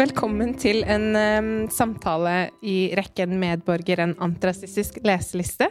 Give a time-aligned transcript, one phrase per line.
[0.00, 5.66] Velkommen til en um, samtale i rekken Medborger en antirasistisk leseliste.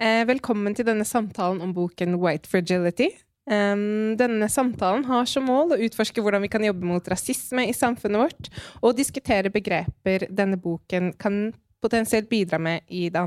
[0.00, 3.10] Eh, velkommen til denne samtalen om boken White Fragility.
[3.44, 7.74] Um, denne samtalen har som mål å utforske hvordan vi kan jobbe mot rasisme i
[7.76, 8.48] samfunnet vårt,
[8.80, 11.50] og diskutere begreper denne boken kan
[11.84, 13.20] potensielt bidra med i det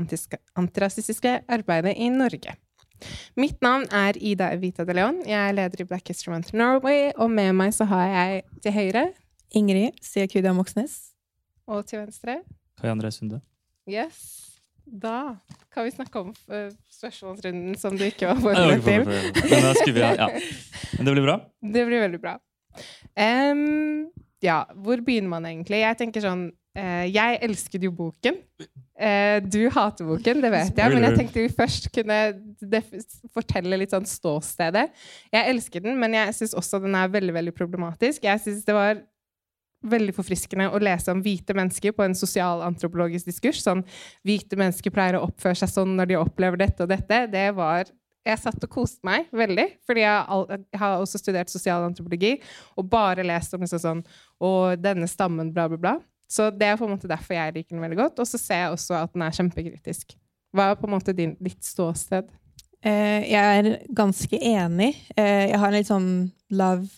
[0.58, 2.56] antirasistiske arbeidet i Norge.
[3.38, 5.22] Mitt navn er Ida Evita de Leon.
[5.30, 8.78] Jeg er leder i Black History Month Norway, og med meg så har jeg til
[8.80, 9.06] høyre
[9.56, 10.98] Ingrid Siakudia Moxnes.
[11.68, 12.40] Og til venstre
[12.78, 13.40] Kai André Sunde.
[13.88, 14.48] Yes.
[14.88, 15.36] Da
[15.72, 19.04] kan vi snakke om uh, spørsmålsrunden som du ikke var forberedt til.
[19.50, 20.28] Men da vi ja.
[20.96, 21.36] Men det blir bra?
[21.60, 22.38] Det blir veldig bra.
[23.18, 24.08] Um,
[24.44, 25.82] ja, hvor begynner man egentlig?
[25.82, 28.38] Jeg tenker sånn uh, Jeg elsket jo boken.
[28.98, 32.16] Uh, du hater boken, det vet jeg, men jeg tenkte vi først kunne
[33.34, 34.88] fortelle litt sånn ståstedet.
[35.34, 38.24] Jeg elsker den, men jeg syns også den er veldig, veldig problematisk.
[38.26, 39.02] Jeg synes det var
[39.86, 43.60] veldig forfriskende å lese om hvite mennesker på en sosialantropologisk diskurs.
[43.62, 43.84] Sånn
[44.26, 47.24] hvite mennesker pleier å oppføre seg sånn når de opplever dette og dette.
[47.32, 47.94] Det var
[48.26, 52.34] Jeg satt og koste meg veldig, fordi jeg, har også studert sosialantropologi
[52.76, 54.02] og bare lest om liksom sånn
[54.44, 55.94] Og denne stammen, bla, bla, bla.
[56.28, 58.18] Så det er på en måte derfor jeg liker den veldig godt.
[58.20, 60.12] Og så ser jeg også at den er kjempekritisk.
[60.52, 62.28] Hva er på en måte din, ditt ståsted?
[62.84, 64.92] Uh, jeg er ganske enig.
[65.16, 66.10] Uh, jeg har en litt sånn
[66.54, 66.88] love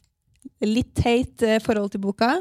[0.65, 2.35] Litt hate uh, forhold til boka.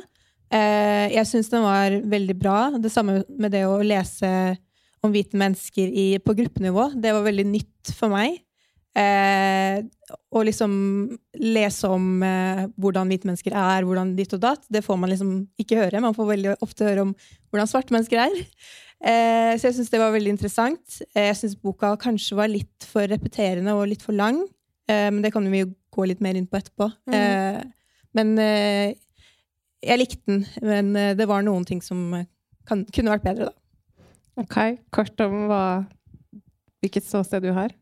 [0.49, 2.59] Eh, jeg syns den var veldig bra.
[2.81, 4.29] Det samme med det å lese
[5.05, 6.89] om hvite mennesker i, på gruppenivå.
[6.99, 8.41] Det var veldig nytt for meg.
[8.97, 9.79] Eh,
[10.33, 10.73] å liksom
[11.39, 15.33] lese om eh, hvordan hvite mennesker er, hvordan ditt og datt, det får man liksom
[15.61, 16.03] ikke høre.
[16.03, 17.15] Man får veldig ofte høre om
[17.51, 18.39] hvordan svarte mennesker er.
[18.99, 21.01] Eh, så jeg syns det var veldig interessant.
[21.13, 24.41] Eh, jeg syns boka kanskje var litt for repeterende og litt for lang.
[24.89, 26.89] Eh, men det kan vi jo gå litt mer inn på etterpå.
[27.09, 27.71] Mm.
[28.17, 28.29] men
[29.83, 32.27] jeg likte den, men eh, det var noen ting som eh,
[32.67, 33.55] kan, kunne vært bedre, da.
[34.39, 34.57] Ok.
[34.95, 35.63] Kort om hva,
[36.79, 37.73] hvilket ståsted du har.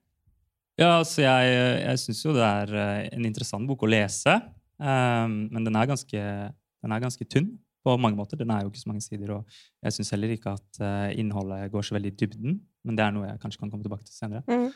[0.77, 4.37] Ja, altså jeg, jeg syns jo det er eh, en interessant bok å lese.
[4.77, 7.49] Um, men den er, ganske, den er, ganske, tynn
[7.81, 8.37] på mange måter.
[8.37, 9.33] Den er jo ikke så mange sider.
[9.39, 10.81] Og jeg syns heller ikke at
[11.17, 12.59] innholdet går så veldig i dybden.
[12.85, 14.43] Men det er noe jeg kanskje kan komme tilbake til senere.
[14.45, 14.69] Mm.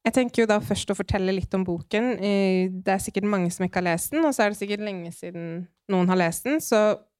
[0.00, 2.14] Jeg tenker jo da først å fortelle litt om boken.
[2.80, 5.12] Det er sikkert mange som ikke har lest den, og så er det sikkert lenge
[5.12, 5.50] siden
[5.92, 6.56] noen har lest den.
[6.64, 6.78] Så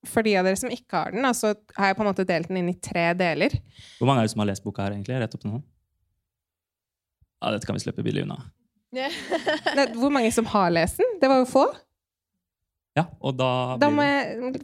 [0.08, 2.48] for de av dere som ikke har den, så har jeg på en måte delt
[2.48, 3.58] den inn i tre deler.
[3.98, 5.20] Hvor mange er det som har lest boka her, egentlig?
[5.20, 5.60] Rett opp til nå?
[7.40, 8.40] Ja, dette kan vi slippe billig unna.
[10.00, 11.18] Hvor mange som har lest den?
[11.20, 11.68] Det var jo få.
[12.98, 14.56] Ja, og da Da må jeg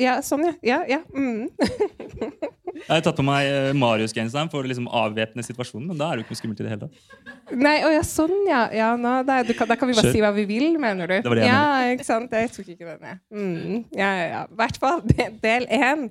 [0.00, 0.54] Ja, sånn, ja.
[0.64, 1.02] Ja, ja.
[1.14, 1.50] Mm.
[2.84, 6.18] jeg har tatt på meg eh, Marius-genseren for å liksom avvæpne situasjonen, men da er
[6.18, 7.30] det jo ikke noe skummelt i det hele tatt.
[7.54, 8.60] Nei, å ja, sånn, ja.
[8.74, 10.16] ja nå, da, kan, da, kan, vi bare Kjør.
[10.16, 11.16] si hva vi vil, mener du?
[11.16, 11.94] Det var det jeg ja, mener.
[11.96, 12.36] ikke sant?
[12.36, 13.18] Jeg tok ikke den, jeg.
[13.32, 13.80] Mm.
[13.96, 14.44] Ja, ja, ja.
[14.48, 15.02] I hvert fall
[15.44, 16.06] del én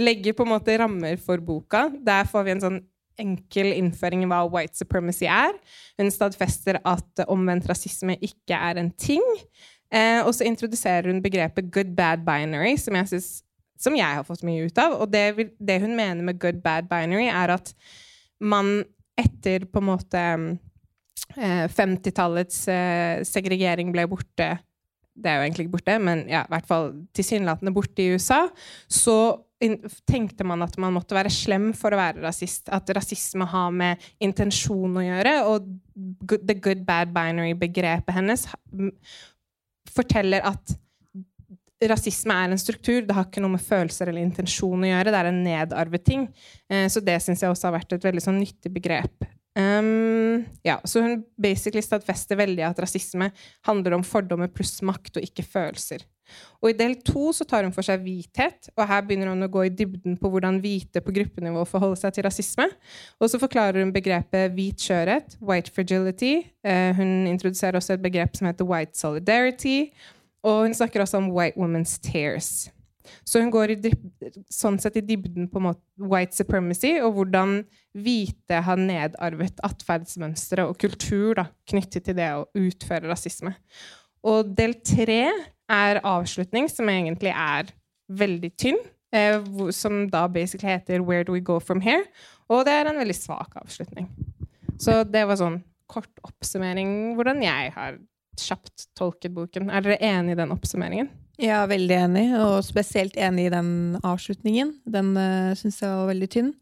[0.00, 1.86] legger på en måte rammer for boka.
[2.04, 2.82] Der får vi en sånn
[3.20, 5.54] enkel innføring i hva white supremacy er.
[6.00, 9.22] Hun stadfester at omvendt rasisme ikke er en ting.
[9.94, 13.28] Eh, og så introduserer hun begrepet good bad binary, som jeg, synes,
[13.80, 14.98] som jeg har fått mye ut av.
[15.02, 17.72] Og det, det, hun mener med good bad binary, er at
[18.42, 18.82] man
[19.18, 20.22] etter på en måte
[21.36, 24.56] eh, 50-tallets eh, segregering ble borte
[25.14, 28.44] Det er jo egentlig ikke borte, men ja, i hvert fall tilsynelatende borte i USA.
[28.90, 29.16] Så
[30.10, 32.66] tenkte man at man måtte være slem for å være rasist.
[32.74, 35.36] At rasisme har med intensjon å gjøre.
[35.52, 35.68] Og
[36.42, 38.48] the good bad binary-begrepet hennes
[39.94, 40.74] forteller at
[41.82, 43.02] rasisme er en struktur.
[43.04, 45.12] Det har ikke noe med følelser eller intensjon å gjøre.
[45.12, 46.28] Det er en nedarvet ting.
[46.70, 49.26] Eh, så det syns jeg også har vært et veldig sånn nyttig begrep.
[49.54, 53.28] Um, ja, så hun basically stadfester veldig at rasisme
[53.68, 56.02] handler om fordommer pluss makt og ikke følelser.
[56.64, 59.50] Og I del to så tar hun for seg hvithet, og her begynner hun å
[59.52, 62.66] gå i dybden på hvordan hvite på gruppenivå forholder seg til rasisme.
[63.20, 66.34] Og så forklarer hun begrepet hvit skjørhet, white fragility.
[66.66, 69.92] Uh, hun introduserer også et begrep som heter white solidarity.
[70.44, 72.68] Og hun snakker også om white women's tears.
[73.24, 73.92] Så hun går i
[74.52, 75.60] sånn sett i dybden på
[76.08, 77.58] white supremacy og hvordan
[78.00, 83.54] hvite har nedarvet atferdsmønstre og kultur da, knyttet til det å utføre rasisme.
[84.24, 85.28] Og del tre
[85.70, 87.72] er avslutning, som egentlig er
[88.12, 88.80] veldig tynn.
[89.14, 92.04] Eh, som da basically heter 'Where do we go from here?'
[92.48, 94.08] Og det er en veldig svak avslutning.
[94.78, 97.98] Så det var sånn kort oppsummering hvordan jeg har
[98.40, 99.70] kjapt tolket boken.
[99.70, 101.10] Er dere enig i den oppsummeringen?
[101.42, 103.70] Ja, veldig enig, og spesielt enig i den
[104.06, 104.76] avslutningen.
[104.86, 106.52] Den uh, eh, syns jeg var veldig tynn.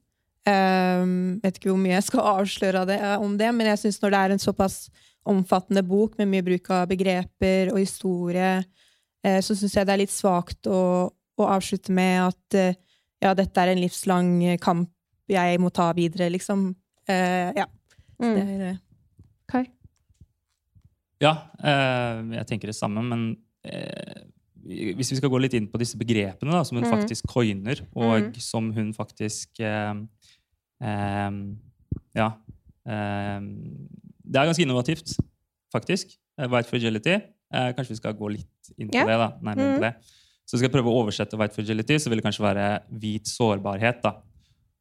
[0.42, 4.14] Um, vet ikke hvor mye jeg skal avsløre det, om det, men jeg syns når
[4.14, 4.78] det er en såpass
[5.28, 8.54] omfattende bok med mye bruk av begreper og historie,
[9.26, 10.80] uh, så syns jeg det er litt svakt å
[11.40, 12.74] å avslutte med at uh,
[13.22, 14.32] ja, dette er en livslang
[14.62, 14.90] kamp
[15.30, 16.72] jeg må ta videre, liksom.
[17.08, 17.68] Uh, ja.
[18.20, 18.34] Mm.
[18.34, 18.80] Det er, eh,
[19.48, 19.62] Kai?
[21.22, 21.32] Ja,
[21.62, 24.22] eh, jeg tenker det samme, men eh,
[24.98, 26.92] hvis vi skal gå litt inn på disse begrepene da, som hun Mm.
[26.96, 28.40] faktisk coiner, og Mm.
[28.40, 29.94] som hun faktisk eh,
[30.82, 31.30] eh,
[32.14, 32.28] Ja.
[32.86, 35.14] eh, det er ganske innovativt,
[35.72, 36.16] faktisk.
[36.38, 37.14] Eh, White fragility.
[37.52, 39.06] Eh, kanskje vi skal gå litt inn på yeah.
[39.06, 39.18] det.
[39.18, 39.78] da, nærmere Mm.
[39.78, 39.94] på det.
[40.46, 44.02] Så skal jeg prøve å oversette white fragility, så vil det kanskje være hvit sårbarhet.
[44.02, 44.16] da.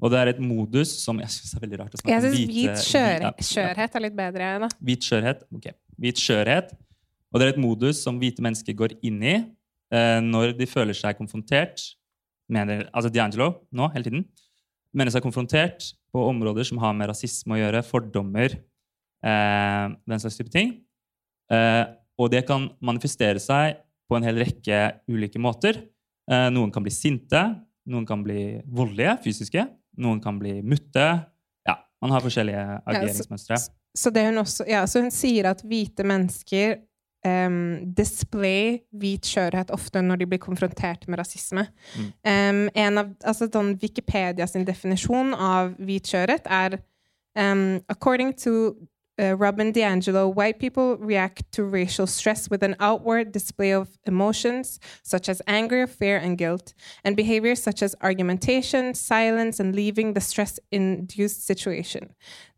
[0.01, 2.47] Og det er et modus som jeg syns er veldig rart å snakke Jeg syns
[2.49, 3.31] hvit skjør, ja, ja.
[3.38, 4.59] skjørhet er litt bedre.
[4.59, 4.67] da.
[4.81, 5.43] Hvit skjørhet.
[5.53, 5.67] ok.
[6.01, 6.71] Hvit skjørhet.
[7.31, 10.98] Og det er et modus som hvite mennesker går inn i eh, når de føler
[10.98, 11.83] seg konfrontert
[12.51, 14.25] mener, Altså D'Angelo nå, hele tiden.
[14.92, 18.57] Mener seg konfrontert på områder som har med rasisme å gjøre, fordommer,
[19.24, 20.75] eh, den slags type ting.
[21.51, 21.86] Eh,
[22.19, 25.80] og det kan manifestere seg på en hel rekke ulike måter.
[26.30, 27.42] Eh, noen kan bli sinte,
[27.88, 29.63] noen kan bli voldelige, fysiske.
[29.98, 31.07] Noen kan bli mutte.
[31.68, 33.57] Ja, man har forskjellige ageringsmønstre.
[33.97, 36.79] Så, det hun, også, ja, så hun sier at hvite mennesker
[37.21, 41.67] Um, display hvit skjørhet ofte når de blir konfrontert med rasisme.
[41.93, 42.07] Mm.
[42.25, 46.79] Um, en av, altså, sånn Wikipedia sin definisjon av hvit skjørhet er
[47.38, 48.73] um, According to
[49.21, 54.79] uh, Robin DiAngelo, white people react to racial stress with an outward display of emotions
[55.03, 56.73] such as anger, fear, and guilt,
[57.03, 62.15] and behaviors such as argumentation, silence, and leaving the stress induced situation.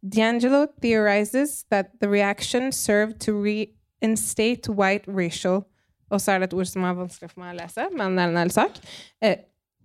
[0.08, 5.68] D'Angelo theorizes that the reaction served to reinstate white racial
[6.14, 8.24] Og så er det et ord som er vanskelig for meg å lese, men det
[8.24, 8.78] er en hel sak.
[9.24, 9.38] Eh,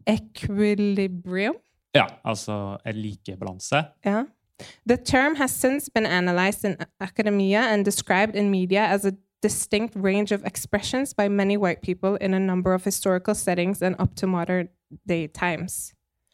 [0.08, 1.56] equilibrium.
[1.96, 3.80] Ja, altså likebalanse.
[4.06, 4.28] Yeah.
[4.86, 9.12] The term has since been analyzed in academia and described in media as a
[9.42, 13.94] distinct range of expressions by many white people in a number of historical settings and
[14.00, 14.68] up to modern
[15.06, 15.92] day times.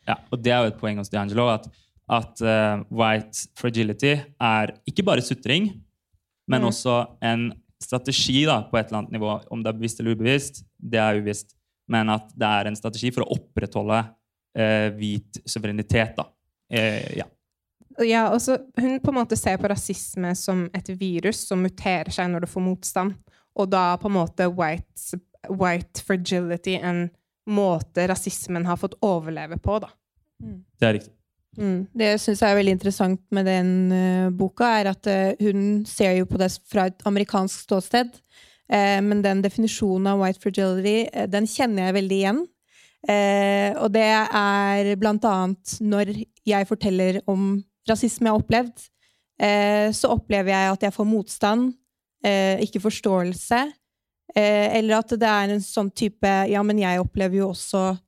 [0.08, 1.68] Ja, og det er jo et poeng hos D'Angelo at,
[2.12, 5.70] at uh, white fragility er ikke bare sutring,
[6.48, 6.66] men Mm.
[6.68, 9.40] også en strategi da, på et eller annet nivå.
[9.50, 11.54] Om det er bevisst eller ubevisst, det er uvisst.
[11.88, 13.98] Men at det er en strategi for å opprettholde
[14.56, 16.16] uh, hvit suverenitet.
[16.16, 16.24] da.
[16.72, 17.24] Uh, ja.
[18.02, 22.30] Ja, også, hun på en måte ser på rasisme som et virus som muterer seg
[22.32, 23.14] når det får motstand.
[23.54, 27.06] Og da på en måte white, white fragility en
[27.50, 29.92] måte rasismen har fått overleve på, da.
[30.40, 31.12] Det er riktig.
[31.54, 31.84] Mm.
[31.94, 36.16] Det jeg syns er veldig interessant med den uh, boka, er at uh, hun ser
[36.18, 38.10] jo på det fra et amerikansk ståsted.
[38.66, 42.42] Uh, men den definisjonen av white fragility, den kjenner jeg veldig igjen.
[43.04, 46.14] Eh, og det er blant annet når
[46.48, 47.58] jeg forteller om
[47.88, 48.84] rasisme jeg har opplevd,
[49.40, 51.72] eh, så opplever jeg at jeg får motstand,
[52.24, 53.64] eh, ikke forståelse.
[54.34, 57.98] Eh, eller at det er en sånn type 'ja, men jeg opplever jo også'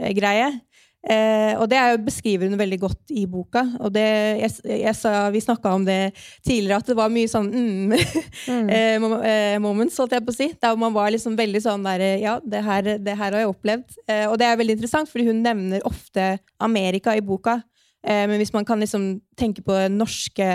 [0.00, 0.60] eh, greie.
[1.00, 3.62] Eh, og det er jo, beskriver hun veldig godt i boka.
[3.80, 4.04] Og det,
[4.42, 6.12] jeg, jeg sa, vi snakka om det
[6.44, 7.94] tidligere, at det var mye sånn mm,
[8.76, 10.50] eh, moments, holdt jeg på å si.
[10.60, 13.96] Der man var liksom veldig sånn der Ja, det her, det her har jeg opplevd.
[14.06, 17.60] Eh, og det er veldig interessant, fordi hun nevner ofte Amerika i boka.
[18.06, 20.50] Eh, men hvis man kan liksom tenke på det norske,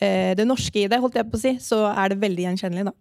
[0.00, 2.90] eh, det norske i det, holdt jeg på å si, så er det veldig gjenkjennelig,
[2.90, 2.96] da.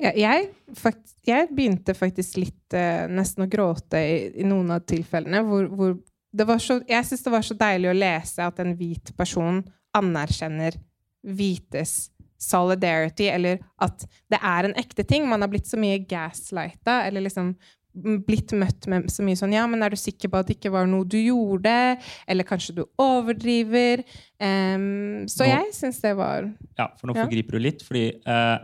[0.00, 4.82] Ja, jeg, fakt, jeg begynte faktisk litt eh, nesten å gråte i, i noen av
[4.90, 5.92] tilfellene hvor, hvor
[6.32, 9.60] det var så, Jeg syns det var så deilig å lese at en hvit person
[9.94, 10.78] anerkjenner
[11.22, 12.08] hvites
[12.42, 14.02] solidarity, eller at
[14.32, 15.28] det er en ekte ting.
[15.30, 17.52] Man har blitt så mye gaslighta, eller liksom
[17.94, 20.70] blitt møtt med så mye sånn Ja, men er du sikker på at det ikke
[20.72, 21.98] var noe du gjorde?
[22.26, 24.02] Eller kanskje du overdriver?
[24.40, 27.26] Um, så Nå- jeg syns det var Ja, for nå Ja.
[27.26, 28.58] forgriper du litt, fordi uh,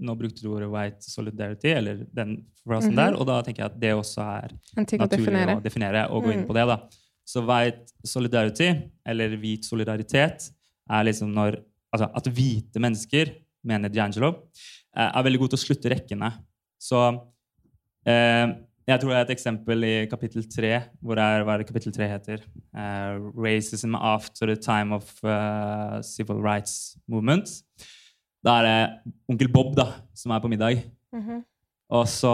[0.00, 2.96] nå brukte du ordet white solidarity, eller den frasen Mhm.
[2.96, 5.56] der, og da tenker jeg at det også er naturlig å definere.
[5.56, 6.46] å definere og gå inn Mm.
[6.48, 6.66] på det.
[6.66, 6.78] da.
[7.26, 10.50] Så white solidarity, eller hvit solidaritet,
[10.90, 11.62] er liksom når
[11.94, 13.34] altså At hvite mennesker,
[13.64, 14.28] mener D'Angelo,
[14.96, 16.32] uh, er veldig gode til å slutte rekkene.
[16.80, 17.20] Så
[18.06, 18.46] eh,
[18.90, 20.72] jeg tror det er et eksempel i kapittel tre,
[21.04, 22.42] hvor er, hva det kapittel tre heter?
[22.74, 27.62] Uh, 'Racism after the time of uh, civil rights movement'.
[28.44, 30.82] Da er det onkel Bob da, som er på middag.
[31.12, 31.44] Mhm.
[31.90, 32.32] Og så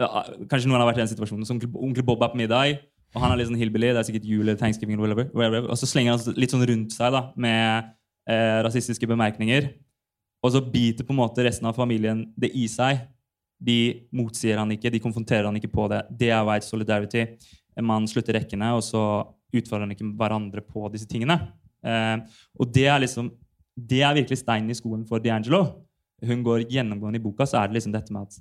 [0.00, 0.08] ja,
[0.50, 1.46] Kanskje noen har vært i den situasjonen.
[1.46, 2.78] Så onkel, onkel Bob er på middag,
[3.14, 3.92] og han er litt sånn hillbilly.
[3.94, 5.70] Det er sikkert jul eller thanksgiving, eller whatever, whatever.
[5.72, 7.92] Og så slenger han litt sånn rundt seg da, med
[8.28, 9.70] eh, rasistiske bemerkninger.
[10.44, 13.06] Og så biter på en måte resten av familien det i seg.
[13.58, 13.78] De
[14.16, 16.02] motsier han ikke, de konfronterer han ikke på det.
[16.10, 17.24] Det er white solidarity.
[17.84, 19.02] Man slutter rekkene, og så
[19.56, 21.38] utfordrer han ikke hverandre på disse tingene.
[21.86, 22.16] Eh,
[22.60, 23.30] og det er liksom
[23.76, 25.62] det er virkelig steinen i skoen for D'Angelo.
[26.24, 28.38] Hun går gjennomgående i boka, så er det liksom dette med at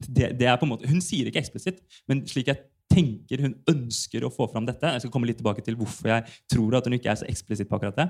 [0.00, 3.54] det, det er på en måte, Hun sier ikke eksplisitt, men slik jeg tenker hun
[3.70, 6.88] ønsker å få fram dette Jeg skal komme litt tilbake til hvorfor jeg tror at
[6.88, 8.06] hun ikke er så eksplisitt på akkurat det.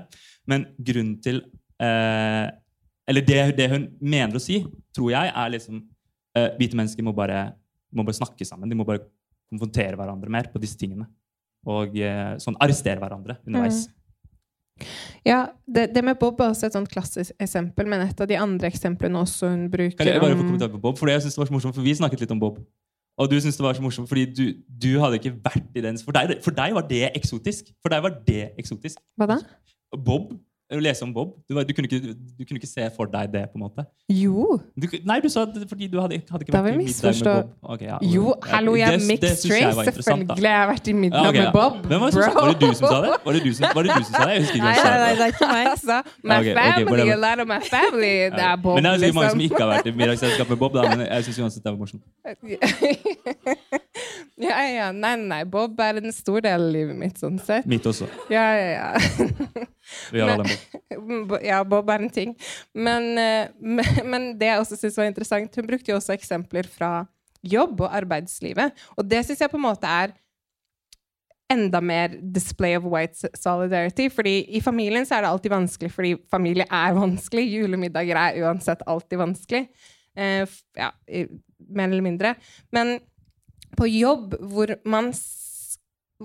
[0.49, 1.43] Men grunnen til
[1.83, 2.47] eh,
[3.11, 4.61] Eller det, det, hun mener å si,
[4.95, 5.83] tror jeg, er liksom
[6.37, 7.51] eh, Hvite mennesker må bare,
[7.95, 8.69] må bare snakke sammen.
[8.71, 9.03] De må bare
[9.51, 11.07] konfrontere hverandre mer på disse tingene.
[11.69, 13.83] Og uh, sånn arrestere hverandre underveis.
[13.85, 13.97] Mm.
[15.27, 18.37] Ja, det, det, med Bob er også et sånt klassisk eksempel, men et av de
[18.39, 20.97] andre eksemplene også hun bruker Kan jeg bare få kommentar på Bob?
[20.97, 22.57] For jeg synes det var så morsomt, for Vi snakket litt om Bob.
[23.21, 25.99] Og du syntes det var så morsomt fordi du, du hadde ikke vært i den
[26.01, 27.69] for deg, for deg var det eksotisk.
[27.83, 29.03] For deg var det eksotisk.
[29.19, 29.37] Hva da?
[29.93, 30.31] Bob
[30.71, 31.29] å lese om Bob.
[31.49, 33.43] Du, du, kunne ikke, du, kunne ikke, se for deg det.
[33.51, 33.81] på en måte.
[34.11, 34.59] Jo.
[34.79, 37.45] Du, nei, du sa det fordi du hadde, hadde ikke vært i middag med Bob.
[37.75, 37.97] Okay, ja.
[38.13, 39.77] Jo, hallo, jeg er mixed race.
[39.97, 41.45] Selvfølgelig har jeg vært i middag okay, ja.
[41.47, 41.73] med Bob.
[41.91, 43.11] Hvem var, var, det du som sa det?
[43.25, 44.31] Var det du som, var det du som sa det?
[44.37, 45.63] Jeg husker ikke nei, nei, nei, det er ikke meg.
[45.73, 48.75] altså, my okay, family, a lot of my family, det er Bob.
[48.79, 49.17] Men det er liksom.
[49.19, 51.71] mange som ikke har vært i middagsselskap med Bob, da, men jeg syns uansett det
[51.71, 52.03] var morsomt.
[54.47, 54.87] ja, ja.
[54.95, 55.43] Nei, nei.
[55.51, 57.65] Bob er en stor del av livet mitt, sånn sett.
[57.69, 58.05] Mitt også.
[58.31, 58.87] Ja, ja, ja.
[60.11, 60.60] Vi har alle Bob.
[61.49, 62.35] Ja, Bob er en ting.
[62.73, 63.13] Men,
[63.59, 67.05] men, men det jeg også syns var interessant, hun brukte jo også eksempler fra
[67.41, 68.75] jobb og arbeidslivet.
[68.97, 70.13] Og det syns jeg på en måte er
[71.51, 74.09] enda mer display of white solidarity.
[74.09, 77.47] fordi i familien så er det alltid vanskelig, fordi familie er vanskelig.
[77.55, 79.67] Julemiddager er uansett alltid vanskelig.
[80.17, 80.91] Eh, ja,
[81.69, 82.35] mer eller mindre.
[82.71, 82.99] Men
[83.77, 85.13] på jobb, hvor man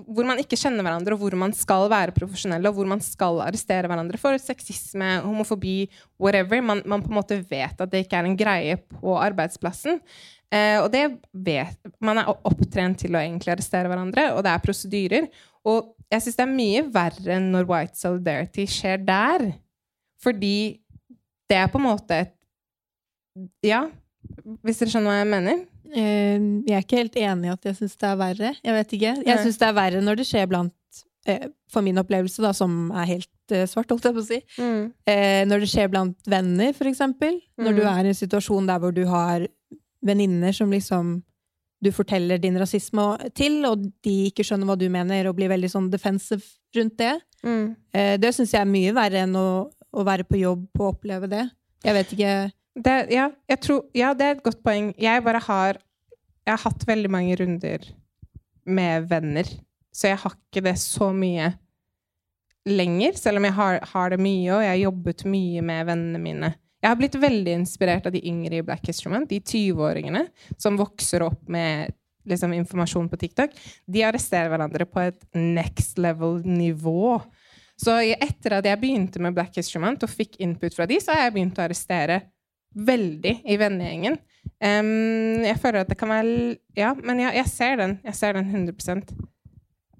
[0.05, 3.41] hvor man ikke kjenner hverandre, og hvor man skal være profesjonelle, og hvor man skal
[3.45, 5.89] arrestere hverandre for sexisme, homofobi,
[6.21, 6.61] whatever.
[6.61, 10.01] Man, man på en måte vet at det ikke er en greie på arbeidsplassen.
[10.53, 14.63] Eh, og det vet Man er opptrent til å egentlig arrestere hverandre, og det er
[14.63, 15.29] prosedyrer.
[15.67, 19.49] Og jeg syns det er mye verre når white solidarity skjer der.
[20.23, 20.57] Fordi
[21.47, 22.33] det er på en måte et
[23.63, 23.83] Ja,
[24.65, 25.59] hvis dere skjønner hva jeg mener?
[25.93, 28.53] Eh, jeg er ikke helt enig i at jeg syns det er verre.
[28.63, 29.13] Jeg vet ikke.
[29.27, 32.89] Jeg syns det er verre når det skjer blant eh, For min opplevelse, da, som
[32.91, 34.41] er helt eh, svart, holdt jeg på å si.
[34.57, 34.83] Mm.
[35.51, 37.39] Når det skjer blant venner, for eksempel.
[37.59, 37.79] Når mm.
[37.79, 39.47] du er i en situasjon der hvor du har
[40.05, 41.17] venninner som liksom
[41.83, 43.03] du forteller din rasisme
[43.37, 46.41] til, og de ikke skjønner hva du mener, og blir veldig sånn defensive
[46.73, 47.11] rundt det.
[47.45, 47.67] Mm.
[48.17, 51.43] Det syns jeg er mye verre enn å, å, være på jobb og oppleve det.
[51.85, 52.31] Jeg vet ikke
[52.83, 53.29] det, ja,
[53.61, 54.91] tror, ja, det er et godt poeng.
[55.01, 55.81] Jeg bare har
[56.47, 57.81] Jeg har hatt veldig mange runder
[58.63, 59.47] med venner,
[59.91, 61.49] så jeg har ikke det så mye
[62.67, 66.21] lenger, selv om jeg har, har det mye, og jeg har jobbet mye med vennene
[66.23, 66.53] mine.
[66.79, 70.23] Jeg har blitt veldig inspirert av de yngre i Black History Month, de 20-åringene
[70.55, 71.91] som vokser opp med
[72.29, 73.55] liksom, informasjon på TikTok.
[73.91, 77.17] De arresterer hverandre på et next level-nivå.
[77.77, 81.15] Så etter at jeg begynte med Black History Month og fikk input fra de, så
[81.15, 82.21] har jeg begynt å arrestere
[82.75, 84.17] veldig i vennegjengen.
[84.57, 87.97] Um, jeg føler at det kan være Ja, men jeg, jeg ser den.
[88.05, 89.03] Jeg ser den 100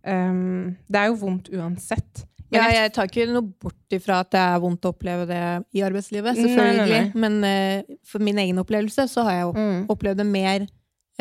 [0.07, 2.23] um, Det er jo vondt uansett.
[2.47, 5.41] Men ja, jeg tar ikke noe bort ifra at det er vondt å oppleve det
[5.75, 6.77] i arbeidslivet, selvfølgelig.
[6.79, 7.21] Nei, nei, nei.
[7.25, 9.81] Men uh, for min egen opplevelse så har jeg mm.
[9.91, 10.67] opplevd det mer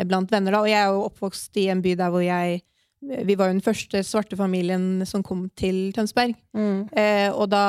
[0.07, 0.55] blant venner.
[0.55, 0.63] Da.
[0.63, 2.61] Og jeg er jo oppvokst i en by der hvor jeg
[2.97, 6.33] vi var jo den første svarte familien som kom til Tønsberg.
[6.57, 6.87] Mm.
[6.89, 7.65] Uh, og da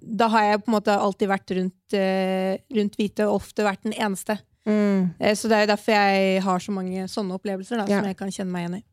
[0.00, 3.84] da har jeg på en måte alltid vært rundt, uh, rundt hvite, og ofte vært
[3.86, 4.38] den eneste.
[4.66, 5.12] Mm.
[5.20, 8.00] Uh, så det er derfor jeg har så mange sånne opplevelser da, ja.
[8.00, 8.84] som jeg kan kjenne meg igjen i.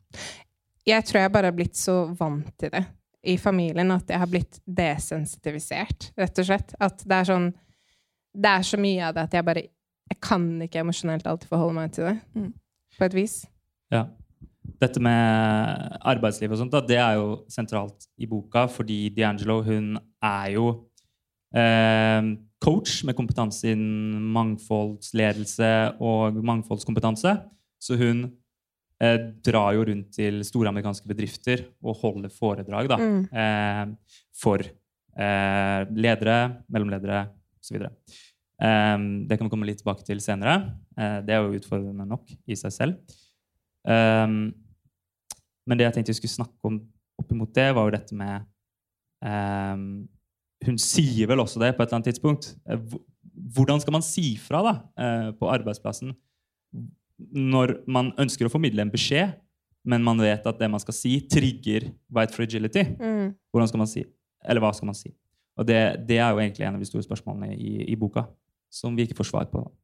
[0.94, 2.84] Jeg tror jeg bare har blitt så vant til det
[3.24, 6.74] i familien at jeg har blitt desensitivisert, rett og slett.
[6.76, 7.46] At det er sånn
[8.34, 9.62] Det er så mye av det at jeg bare
[10.10, 12.18] Jeg kan ikke emosjonelt alltid forholde meg til det.
[12.36, 12.50] Mm.
[12.98, 13.38] På et vis.
[13.94, 14.04] Ja
[14.82, 19.94] dette med arbeidsliv og sånt, da, det er jo sentralt i boka, fordi D'Angelo hun
[20.24, 20.66] er jo
[21.54, 22.30] eh,
[22.64, 25.70] coach med kompetanse innen mangfoldsledelse
[26.02, 27.36] og mangfoldskompetanse.
[27.82, 28.24] Så hun
[29.02, 33.22] eh, drar jo rundt til store amerikanske bedrifter og holder foredrag da, mm.
[33.30, 36.38] eh, for eh, ledere,
[36.72, 37.26] mellomledere
[37.60, 37.84] osv.
[38.54, 40.76] Um, det kan vi komme litt tilbake til senere.
[40.94, 43.16] Uh, det er jo utfordrende nok i seg selv.
[43.84, 44.54] Um,
[45.64, 46.80] men det jeg tenkte vi skulle snakke om
[47.20, 48.44] oppimot det, var jo dette med
[49.24, 50.04] um,
[50.64, 52.50] Hun sier vel også det på et eller annet tidspunkt.
[52.66, 52.80] Eh,
[53.54, 56.14] hvordan skal man si fra da, uh, på arbeidsplassen
[57.34, 59.36] når man ønsker å formidle en beskjed,
[59.86, 62.82] men man vet at det man skal si, trigger white fragility?
[62.98, 63.34] Mm.
[63.54, 64.02] Hvordan skal man si?
[64.42, 65.12] Eller hva skal man si?
[65.54, 65.78] Og det,
[66.08, 68.24] det, er jo egentlig en av de store spørsmålene i, i boka
[68.72, 69.62] som vi ikke får svar på.
[69.62, 69.83] Da.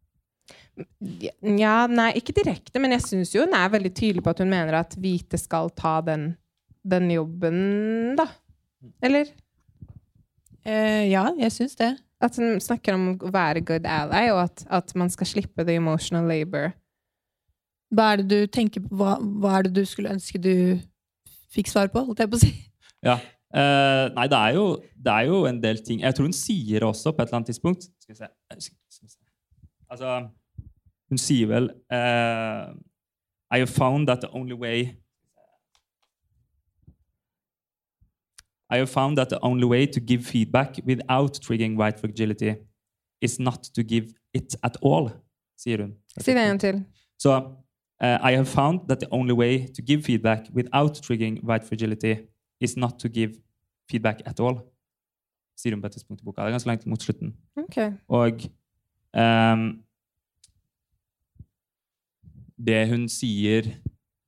[1.45, 4.53] Ja, nei, ikke direkte, men jeg syns jo hun er veldig tydelig på at hun
[4.53, 6.31] mener at hvite skal ta den,
[6.87, 7.59] den jobben,
[8.19, 8.27] da.
[9.05, 9.29] Eller?
[10.65, 11.95] Uh, ja, jeg syns det.
[12.21, 15.77] At hun snakker om å være good ally, og at, at man skal slippe the
[15.81, 16.73] emotional labor.
[17.91, 18.93] Hva er det du tenker på?
[19.01, 20.79] Hva, hva er det du skulle ønske du
[21.51, 22.53] fikk svar på, holdt jeg på å si?
[23.05, 23.19] Ja.
[23.51, 26.85] Eh, nei, det er, jo, det er jo en del ting Jeg tror hun sier
[26.87, 28.29] også på et eller annet tidspunkt Skal vi se,
[28.63, 29.17] skal vi se.
[29.91, 30.13] Altså,
[31.11, 32.71] hun sier vel uh,
[33.51, 35.01] I have found that the only way
[38.73, 42.55] I have found that the only way to give feedback without triggering white fragility
[43.21, 45.11] is not to give it at all,
[45.59, 45.95] sier hun.
[46.19, 46.85] Si det en gang til.
[47.19, 47.39] Så
[48.05, 52.15] uh, I have found that the only way to give feedback without triggering white fragility
[52.61, 53.33] is not to give
[53.91, 54.61] feedback at all,
[55.57, 56.41] sier hun på et tidspunkt i boka.
[56.41, 57.37] Det er ganske langt mot slutten.
[57.57, 57.93] Okay.
[58.09, 58.41] Og
[59.15, 59.83] ehm,
[62.61, 63.69] det hun sier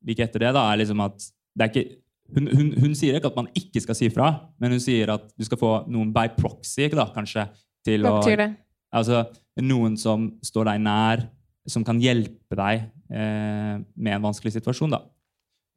[0.02, 1.88] like etter det, da, er liksom at det er ikke
[2.32, 4.30] hun, hun, hun sier ikke at man ikke skal si fra,
[4.62, 7.46] men hun sier at du skal få noen by proxy, da, kanskje,
[7.84, 8.50] til Hva å betyr det?
[8.92, 9.24] Altså
[9.60, 11.26] noen som står deg nær,
[11.68, 15.02] som kan hjelpe deg eh, med en vanskelig situasjon, da.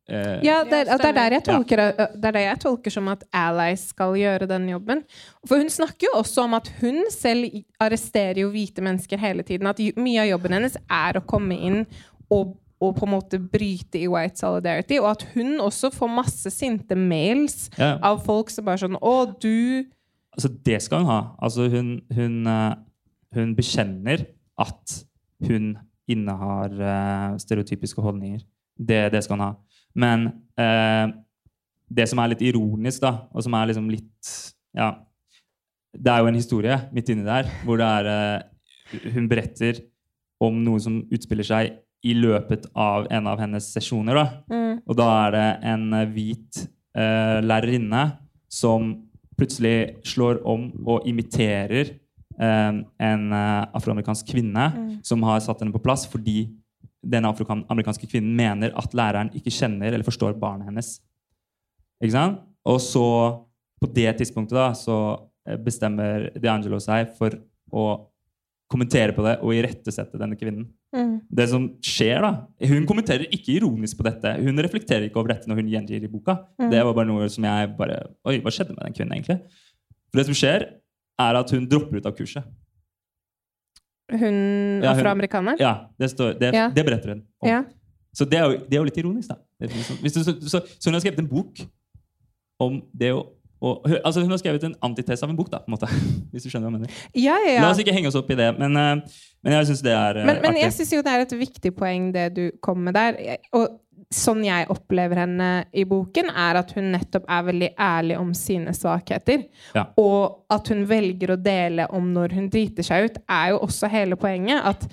[0.10, 3.24] Eh, Ja, det, det, er der jeg tolker, det er det jeg tolker som at
[3.36, 5.04] allies skal gjøre den jobben.
[5.48, 9.70] For hun snakker jo også om at hun selv arresterer jo hvite mennesker hele tiden.
[9.70, 11.84] At mye av jobben hennes er å komme inn
[12.34, 15.00] og, og på en måte bryte i white solidarity.
[15.02, 17.96] Og at hun også får masse sinte mails ja.
[18.04, 19.86] av folk som bare sånn Å, du
[20.36, 21.20] Altså, det skal hun ha.
[21.40, 22.74] Altså, hun, hun, eh,
[23.38, 24.26] hun bekjenner
[24.60, 24.98] at
[25.48, 25.78] hun
[26.12, 28.42] innehar eh, stereotypiske holdninger.
[28.76, 29.54] Det, det skal hun ha.
[29.96, 30.28] Men
[30.60, 31.14] eh,
[31.88, 34.36] det som er litt ironisk, da, og som er liksom litt
[34.76, 34.94] Ja.
[35.96, 39.80] Det er jo en historie midt inni der hvor det er eh, Hun beretter
[40.44, 44.16] om noe som utspiller seg i løpet av en av hennes sesjoner.
[44.16, 44.26] da.
[44.52, 46.62] mm, Og da er det en eh, hvit
[46.96, 48.04] eh, lærerinne
[48.52, 48.92] som
[49.36, 51.90] plutselig slår om og imiterer
[52.40, 52.76] eh,
[53.10, 55.04] en eh, afroamerikansk kvinne Mm.
[55.04, 56.46] som har satt henne på plass fordi
[57.06, 61.00] den afroamerikanske kvinnen mener at læreren ikke kjenner eller forstår barnet hennes.
[62.02, 62.40] Ikke sant?
[62.66, 63.06] Og så,
[63.82, 67.36] på det tidspunktet, da, så eh, bestemmer DeAngelo seg for
[67.72, 67.86] å
[68.72, 71.14] kommentere på det og irettesette denne kvinnen mm.
[71.40, 72.32] det som skjer da,
[72.70, 74.36] Hun kommenterer ikke ironisk på dette.
[74.42, 76.38] Hun reflekterer ikke over dette når hun gjengir i boka.
[76.60, 76.70] Mm.
[76.74, 79.40] Det var bare noe som jeg bare Oi, hva skjedde med den kvinnen, egentlig?
[80.12, 80.68] For det som skjer,
[81.26, 82.44] er at hun dropper ut av kurset.
[84.12, 85.58] Hun Ja, afroamerikaneren?
[85.60, 86.70] Ja, Det, står, det, Ja.
[86.70, 87.50] det beretter hun om.
[87.50, 87.64] Ja.
[88.14, 89.36] Så det er, jo, det er jo litt ironisk, da.
[89.60, 91.60] Liksom- du, så, så, så hun har skrevet en bok
[92.60, 95.72] om det å og, altså Hun har skrevet en antitese av en bok, da, på
[95.72, 95.88] en måte.
[96.34, 97.00] Hvis du skjønner hva jeg mener.
[97.16, 97.62] Ja, ja, ja.
[97.64, 100.20] La oss ikke henge oss opp i det, men, eh, men jeg syns det er
[100.20, 100.78] men, Men, men jeg artig.
[100.82, 103.18] syns jo det er et viktig poeng, det du kom med der.
[103.56, 103.80] Og
[104.14, 108.74] sånn jeg opplever henne i boken, er at hun nettopp er veldig ærlig om sine
[108.76, 109.48] svakheter.
[109.74, 109.88] Ja.
[109.98, 113.90] Og at hun velger å dele om når hun driter seg ut, er jo også
[113.92, 114.62] hele poenget.
[114.62, 114.86] At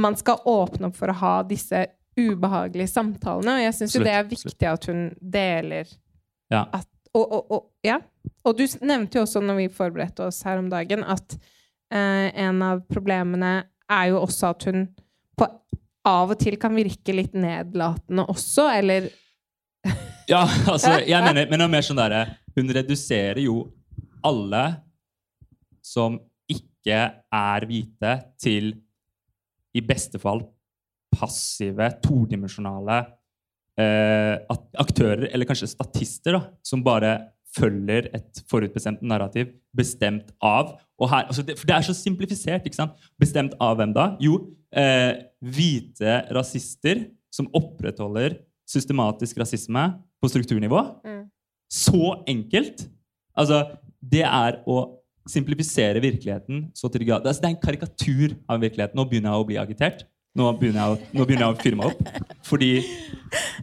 [0.00, 1.84] man skal åpne opp for å ha disse
[2.16, 3.58] ubehagelige samtalene.
[3.58, 5.90] Og jeg syns jo det er viktig at hun deler
[6.52, 6.64] Ja.
[6.72, 6.86] at
[7.24, 7.98] og, og, ja.
[8.44, 11.36] og du nevnte jo også når vi forberedte oss her om dagen, at
[11.92, 14.86] eh, en av problemene er jo også at hun
[15.38, 15.48] på,
[16.06, 19.10] av og til kan virke litt nedlatende også, eller
[20.26, 22.22] Ja, altså, jeg mener, men det er mer sånn derre
[22.56, 23.60] Hun reduserer jo
[24.26, 24.64] alle
[25.86, 26.16] som
[26.50, 28.72] ikke er hvite, til
[29.76, 30.40] i beste fall
[31.14, 33.04] passive, todimensjonale
[33.76, 37.10] aktører, eller kanskje statister, da, som bare
[37.56, 42.66] følger et forutbestemt narrativ bestemt av og her, altså det, For det er så simplifisert.
[42.66, 42.96] ikke sant?
[43.20, 44.08] Bestemt av hvem da?
[44.22, 44.38] Jo,
[44.72, 45.12] eh,
[45.44, 49.84] hvite rasister som opprettholder systematisk rasisme
[50.22, 50.80] på strukturnivå.
[51.04, 51.24] Mm.
[51.70, 52.86] Så enkelt!
[53.36, 57.28] Altså, det er å simplifisere virkeligheten så til de grader.
[57.28, 58.96] Altså, det er en karikatur av virkeligheten.
[58.96, 60.06] Nå begynner jeg å bli agitert.
[60.36, 62.24] Nå begynner jeg nå begynner jeg å fyre meg opp.
[62.46, 62.70] Fordi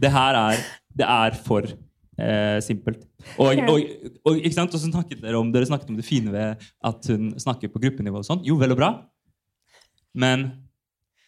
[0.02, 0.62] det her er,
[0.98, 3.04] det er for eh, simpelt.
[3.38, 3.84] Og, og,
[4.26, 4.74] og, ikke sant?
[4.74, 7.82] og så snakket dere om, dere snakket om det fine ved at hun snakker på
[7.86, 8.20] gruppenivå.
[8.20, 8.42] og sånn.
[8.46, 8.90] Jo, vel og bra.
[10.14, 10.48] Men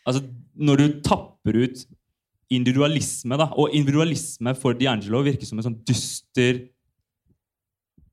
[0.07, 0.25] altså,
[0.57, 1.87] når du tapper ut
[2.53, 6.63] individualisme, da, og individualisme for D'Angelo virker som en sånn dyster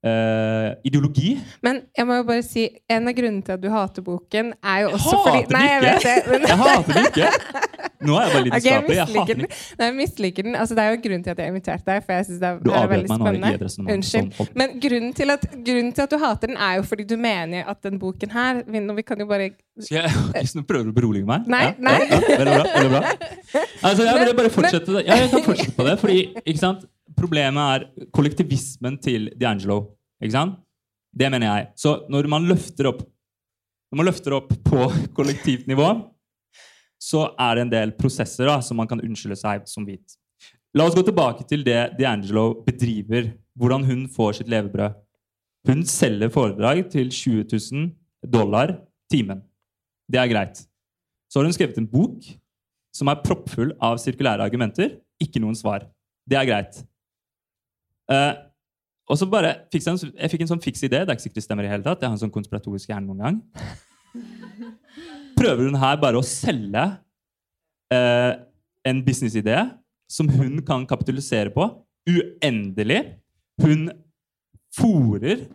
[0.04, 1.38] eh, ideologi.
[1.64, 4.84] Men jeg må jo bare si, en av grunnene til at du hater boken, er
[4.84, 6.18] jo Jeg også fordi hater den Nei, jeg vet det.
[6.32, 7.32] Men, Jeg hater den ikke!
[8.04, 8.96] Nå er jeg bare litt okay, skapelig.
[8.98, 9.46] jeg misliker den.
[9.80, 10.56] Nei, jeg misliker den.
[10.60, 12.58] Altså, det er jo grunnen til at jeg inviterte deg, for jeg synes det er,
[12.80, 13.70] er veldig spennende.
[13.94, 14.34] Unnskyld.
[14.40, 17.16] Sånn, Men grunnen til, at, grunnen til at du hater den, er jo fordi du
[17.20, 20.04] mener at den boken her vi, vi kan jo bare Skal
[20.36, 21.48] jeg så prøver å berolige meg?
[21.48, 21.96] Nei, nei.
[22.04, 22.68] Ja, ja, veldig bra.
[22.76, 23.04] veldig bra.
[23.84, 25.96] Altså, jeg vil bare fortsette jeg kan fortsette på det.
[26.00, 26.86] Fordi, ikke sant?
[27.18, 29.82] Problemet er kollektivismen til D'Angelo.
[30.24, 30.60] Ikke sant?
[31.14, 31.68] Det mener jeg.
[31.78, 33.04] Så når man løfter opp
[33.94, 34.86] når man løfter opp på
[35.18, 35.86] kollektivt nivå,
[36.98, 40.16] så er det en del prosesser da, som man kan unnskylde seg som hvit.
[40.74, 44.96] La oss gå tilbake til det D'Angelo bedriver, hvordan hun får sitt levebrød.
[45.70, 48.74] Hun selger foredrag til 20 000 dollar
[49.14, 49.44] timen.
[50.10, 50.64] Det er greit.
[51.30, 52.26] Så har hun skrevet en bok
[52.98, 54.98] som er proppfull av sirkulære argumenter.
[55.22, 55.86] Ikke noen svar.
[56.26, 56.82] Det er greit.
[58.12, 58.34] Eh,
[59.12, 61.02] og så bare fikk jeg, en, jeg fikk en sånn fiks idé.
[61.04, 62.02] Det er ikke sikkert det stemmer i hele tatt.
[62.02, 63.40] Jeg har en sånn konspiratorisk hjerne noen gang.
[65.40, 66.86] Prøver hun her bare å selge
[67.94, 68.32] uh,
[68.88, 69.58] en businessidé
[70.12, 71.68] som hun kan kapitalisere på
[72.08, 73.02] uendelig.
[73.60, 73.90] Hun
[74.74, 75.46] fòrer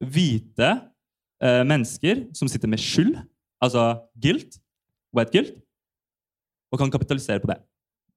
[0.00, 3.18] hvite uh, mennesker som sitter med skyld,
[3.62, 4.58] altså guilt,
[5.14, 5.60] white guilt,
[6.72, 7.60] og kan kapitalisere på det.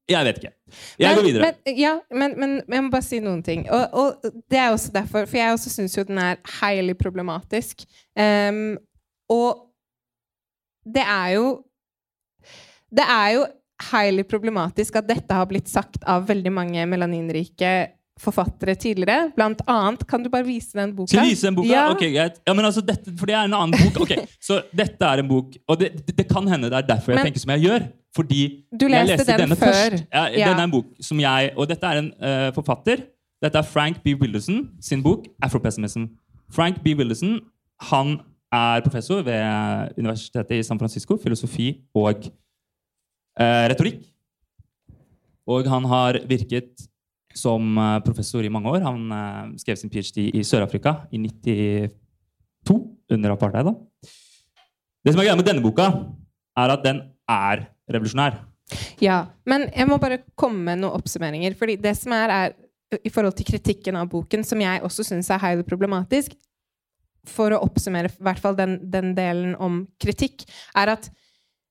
[0.08, 0.54] Jeg vet ikke.
[1.00, 1.48] Jeg men, går videre.
[1.48, 3.66] Men, ja, men, men, jeg må bare si noen ting.
[3.74, 7.84] Og, og det er også derfor, for jeg også syns jo den er heilig problematisk.
[8.16, 8.78] Um,
[9.32, 9.66] og
[10.88, 11.48] det er jo
[12.88, 13.42] Det er jo
[13.92, 17.74] highly problematisk at dette har blitt sagt av veldig mange melaninrike
[18.18, 19.32] forfattere tidligere.
[19.36, 21.12] Blant annet Kan du bare vise den boka?
[21.12, 21.70] Skal jeg vise den boka?
[21.70, 21.84] Ja.
[21.94, 22.40] Ok, greit.
[22.48, 24.02] Ja, men altså, dette, for det er en annen bok.
[24.08, 24.16] Ok,
[24.48, 27.22] Så dette er en bok Og det, det, det kan hende det er derfor jeg
[27.22, 27.88] Men- tenker som jeg gjør.
[28.18, 28.42] Fordi
[28.74, 29.74] Du leste leste den denne før.
[29.74, 30.08] først.
[30.14, 30.50] Ja, Ja.
[30.50, 33.06] Denne er en bok som jeg Og dette er en uh, forfatter.
[33.44, 34.16] Dette er Frank B.
[34.20, 36.10] Wilderson sin bok 'Afropessimism'.
[36.50, 36.98] Frank B.
[36.98, 37.40] Wilderson
[37.92, 38.20] han
[38.52, 42.26] er professor ved Universitetet i San Francisco, filosofi og
[43.40, 44.02] uh, retorikk.
[45.48, 46.88] Og han har virket
[47.38, 48.82] som eh, professor i mange år.
[48.84, 50.26] Han uh, skrev sin ph.d.
[50.34, 51.92] i Sør-Afrika i 92,
[53.14, 53.70] under apartheid.
[53.70, 53.74] da.
[55.06, 55.86] Det som er greia med denne boka,
[56.58, 58.40] er at den er revolusjonær.
[59.00, 61.56] Ja, men jeg må bare komme med noen oppsummeringer.
[61.60, 65.32] Fordi det som er, er i forhold til kritikken av boken, som jeg også syns
[65.32, 66.36] er highly problematisk,
[67.28, 70.46] for å oppsummere i hvert fall den, den delen om kritikk,
[70.78, 71.10] er at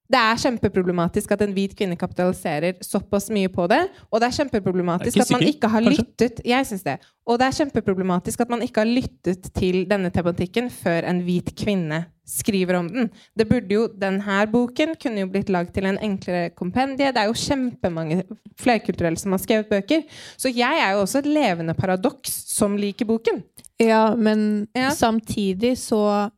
[0.06, 3.82] det er kjempeproblematisk at en hvit kvinne kapitaliserer såpass mye på det.
[4.10, 6.98] Og det er kjempeproblematisk at man ikke har lyttet Jeg synes det.
[7.26, 11.50] Og det er kjempeproblematisk at man ikke har lyttet til denne tematikken før en hvit
[11.58, 13.10] kvinne skriver om den.
[13.38, 17.12] Det burde jo, Denne boken kunne jo blitt lagd til en enklere kompendie.
[17.14, 18.24] Det er jo kjempemange
[18.58, 20.02] flerkulturelle som har skrevet bøker.
[20.38, 23.42] Så jeg er jo også et levende paradoks som liker boken.
[23.78, 24.90] Ja, men Ja.
[24.90, 26.30] samtidig så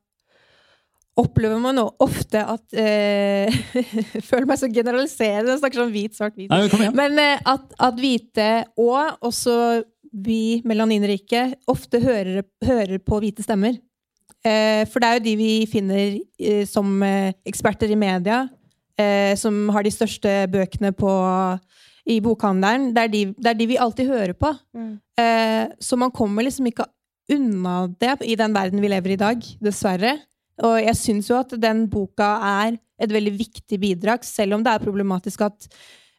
[1.18, 5.54] opplever man jo ofte at eh, Jeg føler meg så generaliserende.
[5.54, 6.52] Jeg snakker sånn hvit, svart, hvit.
[6.52, 8.48] Nei, men eh, at, at hvite,
[8.80, 9.58] og også
[10.12, 13.76] vi melaninrike, ofte hører, hører på hvite stemmer.
[14.46, 18.44] Eh, for det er jo de vi finner eh, som eh, eksperter i media,
[18.98, 21.10] eh, som har de største bøkene på,
[22.08, 22.92] i bokhandelen.
[22.96, 24.54] Det er, de, det er de vi alltid hører på.
[25.18, 26.88] Eh, så man kommer liksom ikke
[27.34, 30.16] unna det i den verden vi lever i i dag, dessverre.
[30.66, 32.28] Og jeg syns jo at den boka
[32.64, 35.68] er et veldig viktig bidrag, selv om det er problematisk at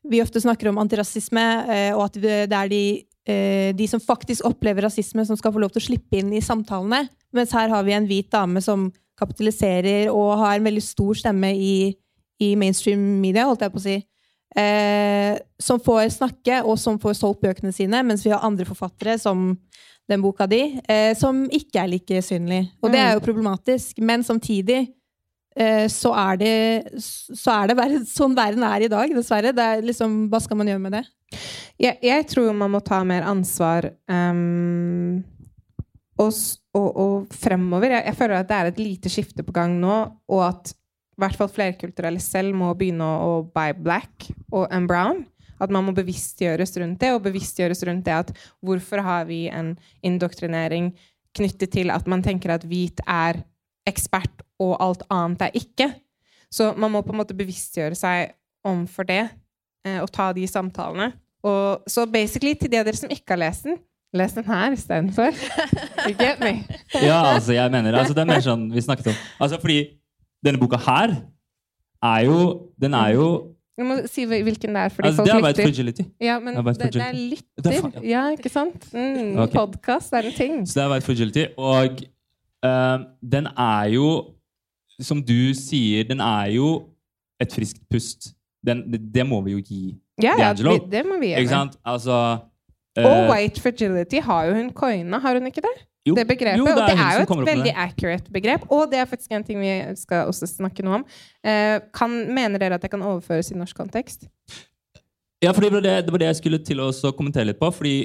[0.07, 2.83] vi ofte snakker om antirasisme, eh, og at det er de,
[3.27, 6.43] eh, de som faktisk opplever rasisme, som skal få lov til å slippe inn i
[6.43, 7.09] samtalene.
[7.35, 8.87] Mens her har vi en hvit dame som
[9.19, 11.91] kapitaliserer og har en veldig stor stemme i,
[12.39, 13.97] i mainstream media, holdt jeg på å si.
[14.57, 19.19] Eh, som får snakke, og som får solgt bøkene sine, mens vi har andre forfattere,
[19.19, 19.51] som
[20.09, 22.63] den boka di, eh, som ikke er like synlig.
[22.81, 23.99] Og det er jo problematisk.
[24.01, 24.81] Men samtidig
[25.55, 26.53] eh, så er det,
[26.99, 29.53] så er det ver- sånn verden er i dag, dessverre.
[29.53, 31.05] Er liksom, hva skal man gjøre med det?
[31.79, 35.21] Jeg, jeg tror man må ta mer ansvar Um,
[36.19, 36.33] og,
[36.75, 37.93] og, og fremover.
[37.95, 39.95] Jeg, jeg føler at det er et lite skifte på gang nå,
[40.27, 44.87] og at i hvert fall flerkulturelle selv må begynne å, å buy black og and
[44.89, 45.25] brown.
[45.59, 48.33] At man må bevisstgjøres rundt det, og bevisstgjøres rundt det at
[48.65, 49.73] hvorfor har vi en
[50.05, 50.93] indoktrinering
[51.35, 53.43] knyttet til at man tenker at hvit er
[53.89, 55.89] ekspert, og alt annet er ikke.
[56.51, 58.33] Så man må på en måte bevisstgjøre seg
[58.65, 59.27] om for det,
[59.85, 61.11] eh, og ta de samtalene.
[61.45, 63.77] Og, så basically, til de av dere som ikke har lest den,
[64.17, 65.37] les den her istedenfor.
[66.07, 66.65] You get me?
[66.95, 69.21] Ja, altså, jeg mener altså, Det er mer sånn vi snakket om.
[69.39, 69.79] Altså, fordi
[70.43, 71.13] denne boka her
[71.99, 72.37] er jo
[72.79, 73.25] Den er jo
[73.79, 76.03] Du må si hvilken det er, fordi altså, Det er vært Fragility.
[76.19, 77.11] Ja, men Det det, det er.
[77.63, 78.03] Det er lytter.
[78.03, 78.89] Ja, ikke sant?
[78.91, 79.53] Mm, okay.
[79.55, 80.57] Podkast er en ting.
[80.67, 81.45] Så det er White Fragility.
[81.57, 82.01] Og
[82.67, 84.09] uh, den er jo,
[84.99, 86.73] som du sier, den er jo
[87.39, 88.33] et friskt pust.
[88.67, 89.95] Den, det, det må vi jo gi.
[90.19, 90.73] Ja, ja, D'Angelo.
[90.75, 91.77] vi- det må vi Ikke sant?
[91.87, 92.17] Altså
[93.05, 95.77] Og eh, white fragility har jo hun coina, har hun ikke det?
[96.09, 96.57] jo, det begrepet.
[96.59, 97.75] jo, og det er jo et veldig det.
[97.77, 98.65] accurate begrep.
[98.71, 101.05] Og det er faktisk en ting vi skal også snakke noe om.
[101.43, 104.29] Eh, kan, mener dere at det kan overføres i norsk kontekst?
[105.43, 107.69] Ja, for det var det, det var det jeg skulle til å kommentere litt på.
[107.71, 107.95] Fordi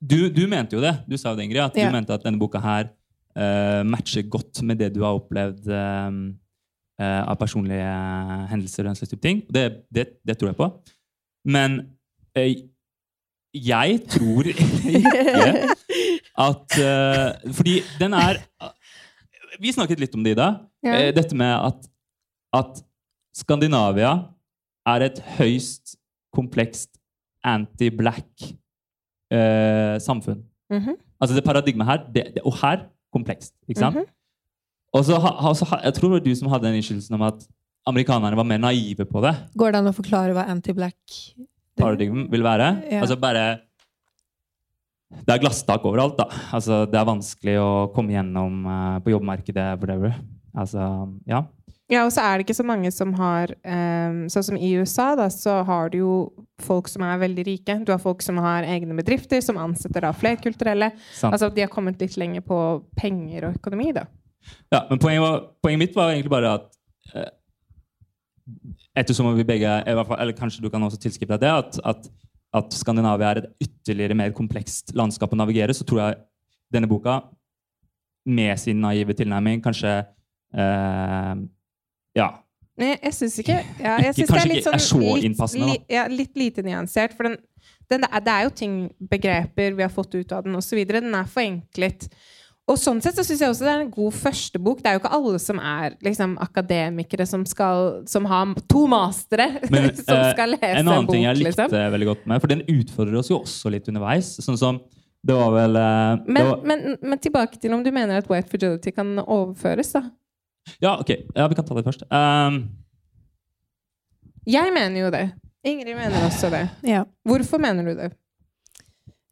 [0.00, 0.94] du, du mente jo det.
[1.08, 1.64] Du sa jo det, Ingrid.
[1.66, 1.88] At Ja.
[1.88, 2.88] du mente at denne boka her
[3.36, 6.16] uh, matcher godt med det du har opplevd eh,
[7.02, 7.90] uh, av personlige
[8.48, 9.42] hendelser og den slags type ting.
[9.52, 10.70] Det, det, det tror jeg på.
[11.44, 11.82] Men
[13.54, 15.70] jeg tror ikke
[16.38, 18.38] at uh, Fordi den er
[19.60, 20.52] Vi snakket litt om det, Ida.
[20.86, 20.94] Ja.
[20.96, 21.88] Eh, dette med at,
[22.56, 22.78] at
[23.36, 24.12] Skandinavia
[24.88, 25.98] er et høyst
[26.32, 26.94] komplekst
[27.44, 28.30] anti-black
[29.34, 30.40] uh, samfunn.
[30.72, 30.96] Mhm.
[31.20, 33.52] Altså det paradigmet her, det, det, og her, komplekst.
[33.68, 34.00] Ikke sant?
[34.00, 34.08] Mhm.
[34.96, 37.26] Og så ha, ha, ha, Jeg tror det var du som hadde den innskyldelsen om
[37.28, 37.44] at
[37.86, 39.34] amerikanerne var mer naive på det.
[39.58, 41.20] Går det an å forklare hva anti-black
[41.80, 42.70] Paradigm vil være.
[42.90, 43.02] Ja.
[43.04, 43.44] Altså bare
[45.10, 46.28] Det er glasstak overalt, da.
[46.54, 50.14] Altså Det er vanskelig å komme gjennom eh, på jobbmarkedet, whatever.
[50.54, 50.84] Altså,
[51.30, 51.44] ja.
[51.90, 55.08] Ja, og så er det ikke så mange som har um, Sånn som i USA,
[55.18, 56.12] da, så har du jo
[56.62, 57.76] folk som er veldig rike.
[57.86, 60.92] Du har folk som har egne bedrifter, som ansetter da flerkulturelle.
[61.16, 61.32] Sant.
[61.32, 62.60] Altså, de har kommet litt lenger på
[62.98, 64.06] penger og økonomi, da.
[64.70, 66.68] Ja, men poenget, var, poenget mitt var egentlig bare at
[67.14, 67.32] eh,
[68.98, 72.08] Ettersom vi begge fall, Eller kanskje du kan også tilskrive deg det, at, at,
[72.58, 76.20] at Skandinavia er et ytterligere mer komplekst landskap å navigere, så tror jeg
[76.74, 77.20] denne boka,
[78.26, 80.00] med sin naive tilnærming, kanskje
[80.54, 81.34] eh,
[82.18, 82.30] Ja.
[82.80, 85.24] Nei, jeg syns ikke ja, jeg synes det kanskje er litt, ikke er sånn, så
[85.28, 87.14] innpassende, Litt, li, ja, litt lite nyansert.
[87.16, 87.36] For den,
[87.92, 88.76] den, det er jo ting,
[89.10, 90.80] begreper vi har fått ut av den, osv.
[90.88, 92.08] Den er forenklet.
[92.70, 94.78] Og sånn sett så syns jeg også det er en god første bok.
[94.82, 99.48] Det er jo ikke alle som er liksom, akademikere som, skal, som har to mastere,
[99.72, 101.92] Men som eh, skal lese en annen ting jeg likte liksom.
[101.96, 104.36] veldig godt med, for den utfordrer oss jo også litt underveis.
[104.44, 104.80] Sånn som
[105.26, 108.30] Det var vel eh, det Men, var, men, men tilbake til om du mener at
[108.30, 110.06] white fragility kan overføres, da.
[110.78, 111.10] Ja, ok.
[111.34, 112.06] Ja, vi kan ta det først.
[112.12, 112.62] Um,
[114.46, 115.26] Jeg mener jo det.
[115.66, 116.62] Ingrid mener også det.
[116.86, 117.02] Ja.
[117.26, 118.12] Hvorfor mener du det?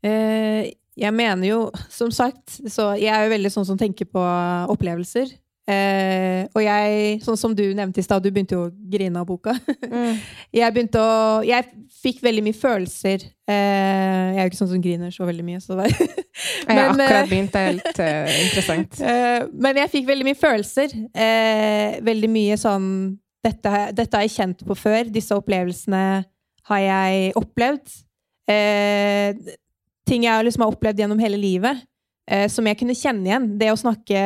[0.05, 1.59] Eh, jeg mener jo,
[1.93, 4.23] som sagt Så jeg er jo veldig sånn som tenker på
[4.73, 5.31] opplevelser.
[5.69, 9.27] Eh, og jeg, sånn som du nevnte i stad, du begynte jo å grine av
[9.29, 9.53] boka.
[10.57, 11.67] jeg begynte å Jeg
[11.99, 13.27] fikk veldig mye følelser.
[13.45, 16.73] Eh, jeg er jo ikke sånn som griner så veldig mye, så det Jeg har
[16.73, 17.53] Men, eh, akkurat begynt.
[17.53, 19.01] Det er helt uh, interessant.
[19.09, 20.93] Eh, men jeg fikk veldig mye følelser.
[21.27, 22.89] Eh, veldig mye sånn
[23.45, 25.09] dette, dette har jeg kjent på før.
[25.13, 26.03] Disse opplevelsene
[26.71, 27.97] har jeg opplevd.
[30.09, 31.85] Ting jeg liksom har opplevd gjennom hele livet,
[32.31, 33.51] eh, som jeg kunne kjenne igjen.
[33.61, 34.25] Det å snakke,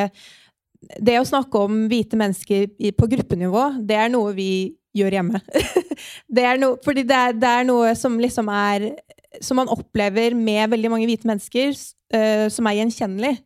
[1.03, 4.53] det å snakke om hvite mennesker i, på gruppenivå, det er noe vi
[4.97, 5.41] gjør hjemme.
[6.37, 8.93] det er no, fordi det er, det er noe som liksom er
[9.41, 11.71] Som man opplever med veldig mange hvite mennesker,
[12.13, 13.39] eh, som er gjenkjennelig.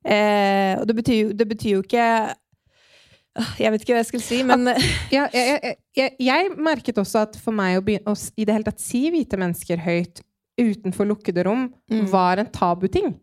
[0.00, 2.06] Eh, og det betyr, det betyr jo ikke
[3.34, 4.68] Ah, Jeg vet ikke hva jeg skulle si, men
[5.10, 8.54] Ja, jeg, jeg, jeg, jeg merket også at for meg å, begynne, å i det
[8.54, 10.22] hele tatt si hvite mennesker høyt
[10.60, 12.06] utenfor lukkede rom Mm.
[12.10, 13.14] var en tabuting.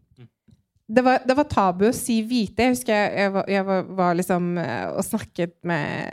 [0.92, 2.58] Det var, det var tabu å si hvite.
[2.66, 6.12] Jeg husker jeg, jeg, var, jeg var, var liksom eh, og snakket med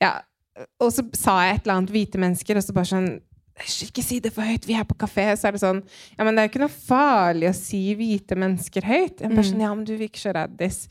[0.00, 0.20] Ja,
[0.78, 3.08] og så sa jeg et eller annet hvite mennesker, og så bare sånn
[3.62, 5.26] «Hysj, Ikke si det for høyt, vi er på kafé.
[5.36, 5.82] Så er det sånn
[6.16, 9.18] Ja, men det er jo ikke noe farlig å si hvite mennesker høyt.
[9.20, 9.50] Jeg bare Mm.
[9.50, 10.86] sånn, ja, men du virker så raddis.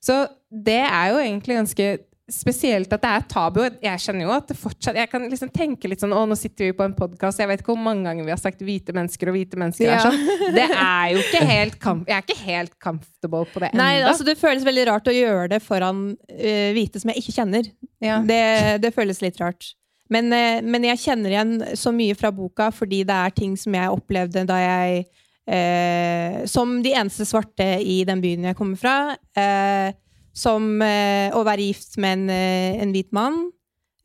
[0.00, 1.98] Så det er jo egentlig ganske
[2.32, 3.60] spesielt at det er tabu.
[3.82, 6.68] Jeg kjenner jo at det fortsatt Jeg kan liksom tenke litt sånn Å, nå sitter
[6.68, 9.30] vi på en podkast, jeg vet ikke hvor mange ganger vi har sagt hvite mennesker,
[9.30, 10.00] og hvite mennesker Ja.
[10.02, 10.18] sånn.
[10.56, 11.76] Det er jo ikke helt
[12.08, 15.48] Jeg er ikke helt comfortable på det Nei, altså det føles veldig rart å gjøre
[15.54, 17.68] det foran uh, hvite som jeg ikke kjenner.
[18.02, 18.18] ja.
[18.26, 18.42] Det,
[18.82, 19.68] det føles litt rart.
[20.10, 23.74] Men, uh, men jeg kjenner igjen så mye fra boka fordi det er ting som
[23.74, 25.06] jeg opplevde da jeg
[25.50, 28.96] uh, Som de eneste svarte i den byen jeg kommer fra.
[29.36, 29.94] Eh,
[30.36, 33.46] som eh, å være gift med en, eh, en hvit mann.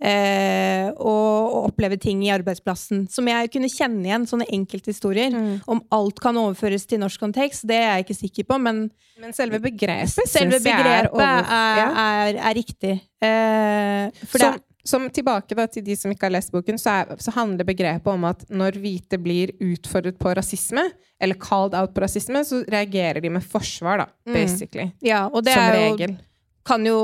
[0.02, 4.24] Eh, og, og oppleve ting i arbeidsplassen som jeg kunne kjenne igjen.
[4.30, 5.30] Sånne enkelthistorier.
[5.36, 5.60] Mm.
[5.70, 8.58] Om alt kan overføres til norsk kontekst, det er jeg ikke sikker på.
[8.66, 8.88] Men
[9.22, 11.88] Men selve begrepet selve er begrepet er, over- ja.
[12.26, 12.96] er, er riktig.
[13.22, 16.90] Eh, for som, det, som tilbake da, til de som ikke har lest boken, så,
[17.04, 20.84] er, så handler begrepet om at når hvite blir utfordret på rasisme,
[21.22, 24.34] eller called out på rasisme, så reagerer de med forsvar, da, Mm.
[24.34, 24.92] basically.
[25.02, 26.18] ja, og det som er jo, regel.
[26.66, 26.98] kan jo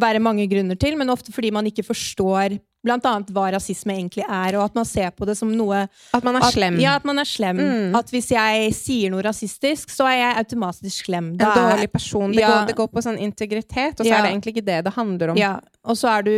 [0.00, 4.24] være mange grunner til, men ofte fordi man ikke forstår blant annet hva rasisme egentlig
[4.26, 6.78] er, og at man ser på det som noe At man er at, slem.
[6.82, 7.60] Ja, at man er slem.
[7.62, 7.94] Mm.
[7.98, 11.32] At hvis jeg sier noe rasistisk, så er jeg automatisk slem.
[11.38, 12.32] Da en dårlig person.
[12.32, 12.48] Det, Ja.
[12.50, 14.18] går, det går på sånn integritet, og så Ja.
[14.18, 15.36] er det egentlig ikke det det handler om.
[15.38, 16.34] Ja, og så er du,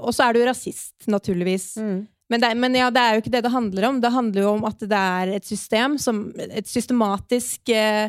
[0.00, 1.76] og så er du rasist, naturligvis.
[1.80, 2.06] Mm.
[2.28, 4.00] Men, det, men ja, det er jo ikke det det handler om.
[4.02, 8.08] Det handler jo om at det er et system som Et systematisk eh,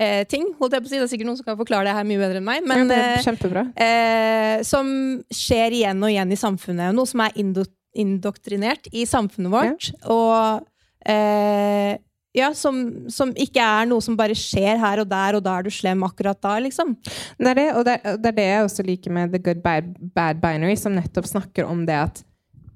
[0.00, 0.98] eh, ting, holdt jeg på å si.
[0.98, 2.66] Det er sikkert noen som kan forklare det her mye bedre enn meg.
[2.68, 4.90] Men, ja, eh, eh, som
[5.34, 6.96] skjer igjen og igjen i samfunnet.
[6.96, 9.88] Noe som er indo indoktrinert i samfunnet vårt.
[10.14, 11.98] Og eh,
[12.36, 12.76] ja, som,
[13.10, 16.04] som ikke er noe som bare skjer her og der, og da er du slem
[16.06, 16.94] akkurat da, liksom.
[17.02, 19.62] Det er det, og det er, det er det jeg også liker med The Good
[19.64, 22.22] Bad, Bad Binary, som nettopp snakker om det at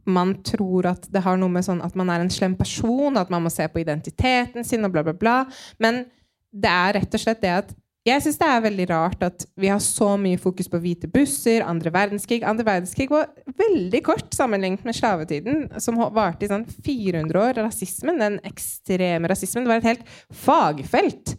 [0.05, 3.31] man tror at det har noe med sånn at man er en slem person, at
[3.33, 5.37] man må se på identiteten sin og bla, bla, bla.
[5.81, 6.03] Men
[6.55, 9.71] det er rett og slett det at jeg syns det er veldig rart at vi
[9.73, 12.43] har så mye fokus på hvite busser, andre verdenskrig.
[12.45, 17.63] Andre verdenskrig var veldig kort sammenlignet med slavetiden, som varte i sånn 400 år.
[17.65, 20.13] Rasismen, den ekstreme rasismen, det var et helt
[20.45, 21.33] fagfelt.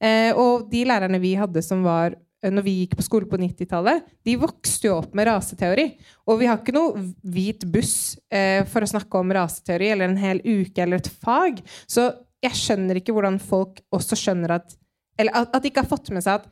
[0.00, 3.36] Eh, og de lærerne vi hadde som var eh, når vi gikk på skole på
[3.44, 5.90] 90-tallet, de vokste jo opp med raseteori.
[6.32, 10.22] Og vi har ikke noe hvit buss eh, for å snakke om raseteori eller en
[10.24, 11.60] hel uke eller et fag.
[11.84, 12.08] Så
[12.44, 14.76] jeg skjønner ikke hvordan folk også skjønner at
[15.16, 16.50] eller at, at de ikke har fått med seg at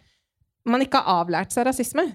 [0.64, 2.06] man ikke har avlært seg rasisme.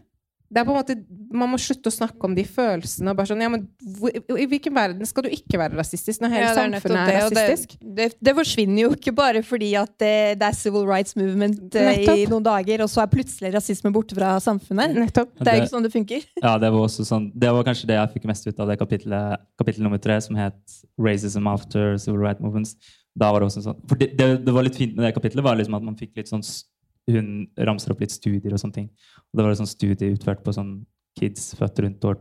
[0.49, 0.95] Det er på en måte,
[1.29, 3.11] Man må slutte å snakke om de følelsene.
[3.11, 3.67] og bare sånn, ja, men
[3.99, 7.27] hvor, I hvilken verden skal du ikke være rasistisk når hele ja, samfunnet er, er
[7.27, 7.75] rasistisk?
[7.77, 11.59] Det, det, det, forsvinner jo ikke bare fordi at det, det er civil rights movement
[11.69, 12.17] nettopp.
[12.17, 14.97] i noen dager, og så er plutselig rasisme borte fra samfunnet.
[14.97, 15.35] Nettopp.
[15.37, 16.25] Det er jo ikke sånn det funker.
[16.47, 18.79] Ja, Det var også sånn, det var kanskje det jeg fikk mest ut av det
[18.81, 20.57] kapittelet, kapittel nummer tre, som het
[20.97, 22.73] 'Racism after civil rights movements'
[23.19, 25.43] da var det også sånn, for det, det, det, var litt fint med det kapitlet,
[25.45, 26.45] var liksom at man fikk litt sånn
[27.09, 27.29] Hun
[27.65, 28.89] ramser opp litt studier og sånne ting.
[29.31, 30.75] Og det var en sånn studie utført på sånn
[31.17, 32.19] kids født rundt år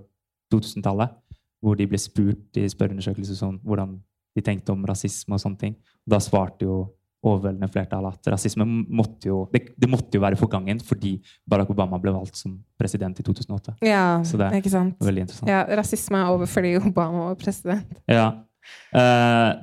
[0.55, 1.13] 2000-tallet,
[1.61, 3.99] hvor de ble spurt i spørreundersøkelser sånn, hvordan
[4.39, 5.75] de tenkte om rasisme og sånne ting.
[6.07, 6.79] Og da svarte jo
[7.27, 11.17] overveldende flertall at rasisme måtte jo, det, det, måtte jo være forgangen fordi
[11.51, 13.75] Barack Obama ble valgt som president i 2008.
[13.87, 14.95] Ja, Så det ikke sant?
[15.03, 15.51] veldig interessant.
[15.51, 17.99] Ja, Rasisme er over fordi Obama var president.
[18.07, 18.31] Ja,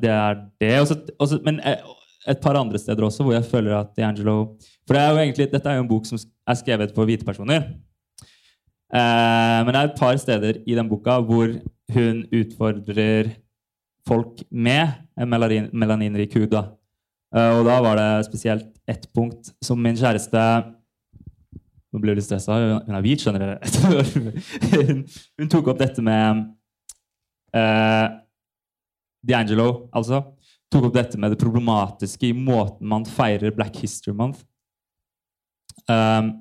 [0.01, 0.71] det er det.
[0.79, 1.81] Også, også, men eh,
[2.29, 4.55] et par andre steder også hvor jeg føler at D'Angelo
[4.87, 7.65] For det er egentlig, dette er jo en bok som er skrevet for hvite personer.
[8.93, 11.49] Uh, men det er et par steder i den boka hvor
[11.93, 13.33] hun utfordrer
[14.07, 16.47] folk med melanin, melaninrik hud.
[16.53, 16.67] Da.
[17.35, 20.41] Og da var det spesielt ett punkt som min kjæreste
[21.95, 22.55] Nå blir jeg litt stressa.
[22.83, 24.23] Hun er hvit, skjønner dere.
[25.39, 26.41] hun tok opp dette med
[27.55, 28.07] uh,
[29.25, 30.21] D'Angelo altså,
[30.71, 34.45] tok opp dette med det problematiske i måten man feirer Black History Month.
[35.89, 36.31] Um,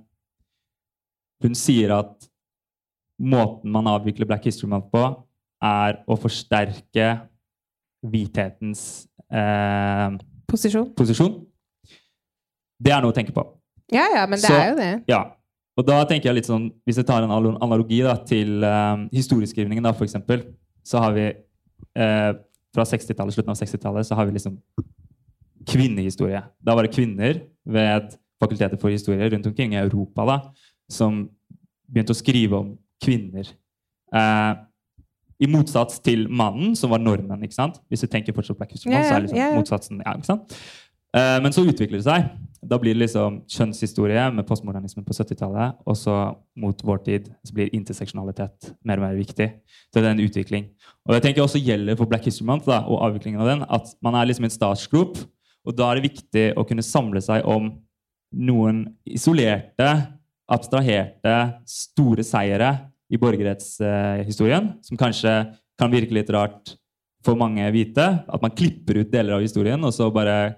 [1.45, 2.29] hun sier at
[3.21, 5.05] måten man avvikler Black History Month på,
[5.65, 7.09] er å forsterke
[8.05, 10.17] hvithetens eh,
[10.51, 10.91] posisjon.
[10.97, 11.39] posisjon.
[12.85, 13.45] Det er noe å tenke på.
[13.93, 14.93] Ja, ja, men det Så, er jo det.
[15.09, 15.23] Ja.
[15.75, 19.85] Og da tenker jeg litt sånn, Hvis jeg tar en analogi da, til eh, historieskrivningen,
[19.85, 20.45] da, eksempel,
[20.85, 22.33] så har vi eh,
[22.75, 24.59] fra slutten av 60-tallet så har vi liksom
[25.69, 26.43] kvinnehistorie.
[26.61, 30.39] Da var det kvinner ved fakultetet for historie rundt omkring i Europa da,
[30.91, 31.25] som
[31.89, 32.73] begynte å skrive om
[33.05, 33.49] kvinner.
[34.15, 34.53] Eh,
[35.45, 37.43] I motsats til mannen, som var nordmenn.
[37.45, 37.81] ikke sant?
[37.89, 40.59] Hvis du tenker fortsatt Black History Month, så er liksom motsatsen ja, ikke sant?
[41.15, 42.29] Eh, men så utvikler det seg.
[42.65, 45.79] Da blir det liksom kjønnshistorie med postmodernismen på 70-tallet.
[45.89, 46.17] Og så
[46.61, 49.49] mot vår tid så blir interseksjonalitet mer og mer viktig.
[49.93, 50.71] Det er en utvikling.
[51.05, 53.93] Og jeg tenker også gjelder for Black History Month da, og avviklingen av den, at
[54.05, 55.21] man er liksom en startsgroup.
[55.65, 57.71] Og da er det viktig å kunne samle seg om
[58.35, 59.91] noen isolerte,
[60.51, 61.37] abstraherte,
[61.69, 62.73] store seire
[63.13, 65.37] i borgerrettshistorien, eh, som kanskje
[65.81, 66.75] kan virke litt rart
[67.25, 68.05] for mange hvite.
[68.29, 70.57] At man klipper ut deler av historien og så bare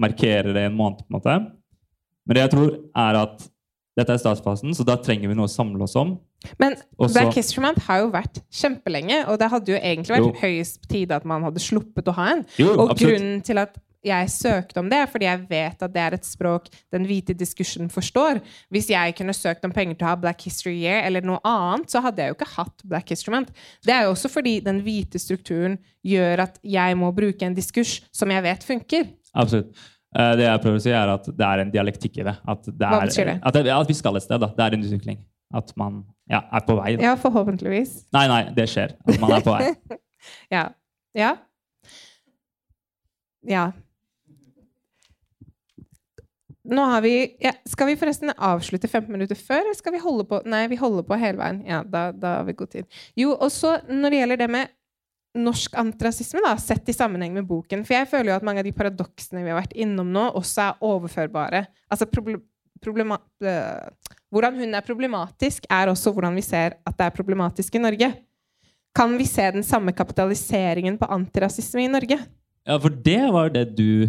[0.00, 1.02] markere det i en måned.
[1.02, 1.38] på en måte.
[2.26, 3.48] Men det jeg tror, er at
[3.98, 6.16] dette er startfasen, så da trenger vi noe å samle oss om.
[6.58, 10.30] Men Også, Black History Month har jo vært kjempelenge, og det hadde jo egentlig vært
[10.30, 10.34] jo.
[10.40, 12.44] høyest på tide at man hadde sluppet å ha en.
[12.58, 13.02] Jo, og absolutt.
[13.04, 16.26] grunnen til at jeg søkte om det, er fordi jeg vet at det er et
[16.26, 18.40] språk den hvite diskursen forstår.
[18.74, 21.92] Hvis jeg kunne søkt om penger til å ha Black History Year eller noe annet,
[21.92, 23.54] så hadde jeg jo ikke hatt Black History Month.
[23.86, 28.00] Det er jo også fordi den hvite strukturen gjør at jeg må bruke en diskurs
[28.10, 29.06] som jeg vet funker.
[29.34, 29.84] Absolutt.
[30.12, 32.34] Uh, det jeg prøver å si, er at det er en dialektikk i det.
[32.44, 33.36] At, det er, Hva betyr det?
[33.40, 34.42] At, at, vi skal et sted.
[34.42, 34.50] Da.
[34.56, 35.22] Det er en utvikling.
[35.56, 36.96] At man ja, er på vei.
[36.96, 37.06] Da.
[37.10, 37.94] Ja, forhåpentligvis.
[38.16, 38.96] Nei, nei, det skjer.
[39.06, 39.72] At man er på vei.
[40.56, 40.66] ja.
[41.16, 41.32] Ja.
[43.48, 43.70] Ja.
[46.62, 50.24] Nå har vi ja, Skal vi forresten avslutte 15 minutter før, eller skal vi holde
[50.30, 51.64] på Nei, vi holder på hele veien.
[51.66, 53.02] Ja, da, da har vi god tid.
[53.18, 54.72] Jo, og så når det gjelder det med
[55.38, 57.84] norsk antirasisme, da, sett i sammenheng med boken.
[57.88, 60.66] For jeg føler jo at mange av de paradoksene vi har vært innom nå, også
[60.66, 61.64] er overførbare.
[61.92, 67.16] Altså problem, øh, Hvordan hun er problematisk, er også hvordan vi ser at det er
[67.16, 68.12] problematisk i Norge.
[68.96, 72.18] Kan vi se den samme kapitaliseringen på antirasisme i Norge?
[72.66, 74.08] Ja, for det var det du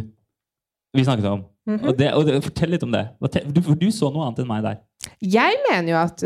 [0.94, 1.46] vi snakket om.
[1.66, 1.88] Mm -hmm.
[1.88, 3.08] og, det, og det, Fortell litt om det.
[3.56, 4.78] Du, for du så noe annet enn meg der.
[5.22, 6.24] Jeg mener jo at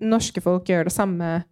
[0.00, 1.42] norske folk gjør det samme eh,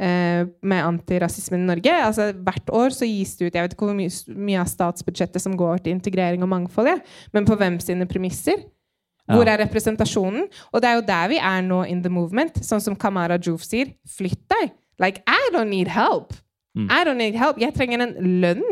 [0.00, 1.92] med antirasismen i Norge.
[2.06, 5.44] Altså, hvert år så gis det ut Jeg vet ikke hvor mye, mye av statsbudsjettet
[5.44, 6.96] som går til integrering og mangfold, ja.
[7.36, 8.64] men på hvem sine premisser?
[9.30, 10.48] Hvor er representasjonen?
[10.72, 12.58] Og det er jo der vi er nå in the movement.
[12.64, 13.92] Sånn som Kamara Joof sier.
[14.08, 14.72] Flytt deg!
[15.02, 16.34] Like, I don't need help!
[16.76, 16.88] Mm.
[16.90, 17.60] I don't need help.
[17.60, 18.64] Jeg trenger en lønn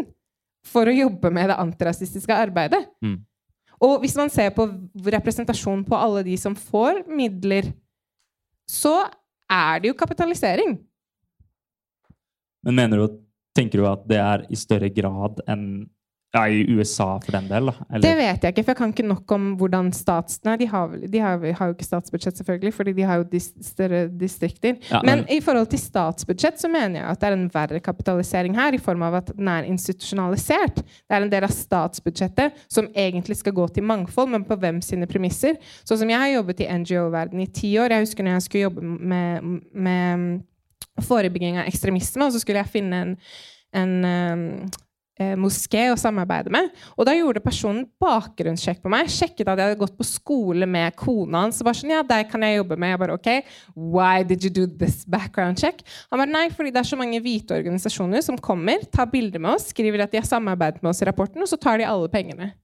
[0.66, 2.82] for å jobbe med det antirasistiske arbeidet.
[3.04, 3.20] Mm.
[3.80, 4.66] Og hvis man ser på
[5.14, 7.70] representasjon på alle de som får midler,
[8.68, 9.06] så
[9.50, 10.76] er det jo kapitalisering.
[12.66, 13.20] Men mener du,
[13.56, 15.88] tenker du at det er i større grad enn
[16.32, 17.70] ja, i USA for den del?
[17.70, 17.98] da?
[17.98, 20.38] Det vet jeg ikke, for jeg kan ikke nok om hvordan stats...
[20.46, 23.48] Nei, de har, de har, har jo ikke statsbudsjett, selvfølgelig, fordi de har jo dis
[23.66, 24.76] større distrikter.
[24.92, 27.80] Ja, men, men- i forhold til statsbudsjett så mener jeg at det er en verre
[27.82, 30.84] kapitalisering her, i form av at den er institusjonalisert.
[30.84, 34.78] Det er en del av statsbudsjettet som egentlig skal gå til mangfold, men på hvem
[34.86, 35.58] sine premisser.
[35.82, 37.90] Sånn som jeg har jobbet i NGO-verden i ti år.
[37.96, 40.30] Jeg husker når jeg skulle jobbe med, med
[41.04, 43.16] forebygging av ekstremisme, og så skulle jeg finne en,
[43.76, 43.94] en
[45.20, 46.70] eh, moské å samarbeide med.
[46.96, 49.10] Og da gjorde personen bakgrunnssjekk på meg.
[49.12, 51.60] Sjekket at jeg hadde gått på skole med kona hans.
[51.60, 52.94] Og bare sånn, ja, deg kan jeg jobbe med.
[52.94, 53.50] Jeg bare, ok,
[53.96, 55.84] why did you do this background check?
[56.10, 59.56] Han bare, nei, fordi det er så mange hvite organisasjoner som kommer, tar bilder med
[59.56, 62.08] oss, skriver at de har samarbeidet med oss i rapporten, og så tar de alle
[62.12, 62.54] pengene.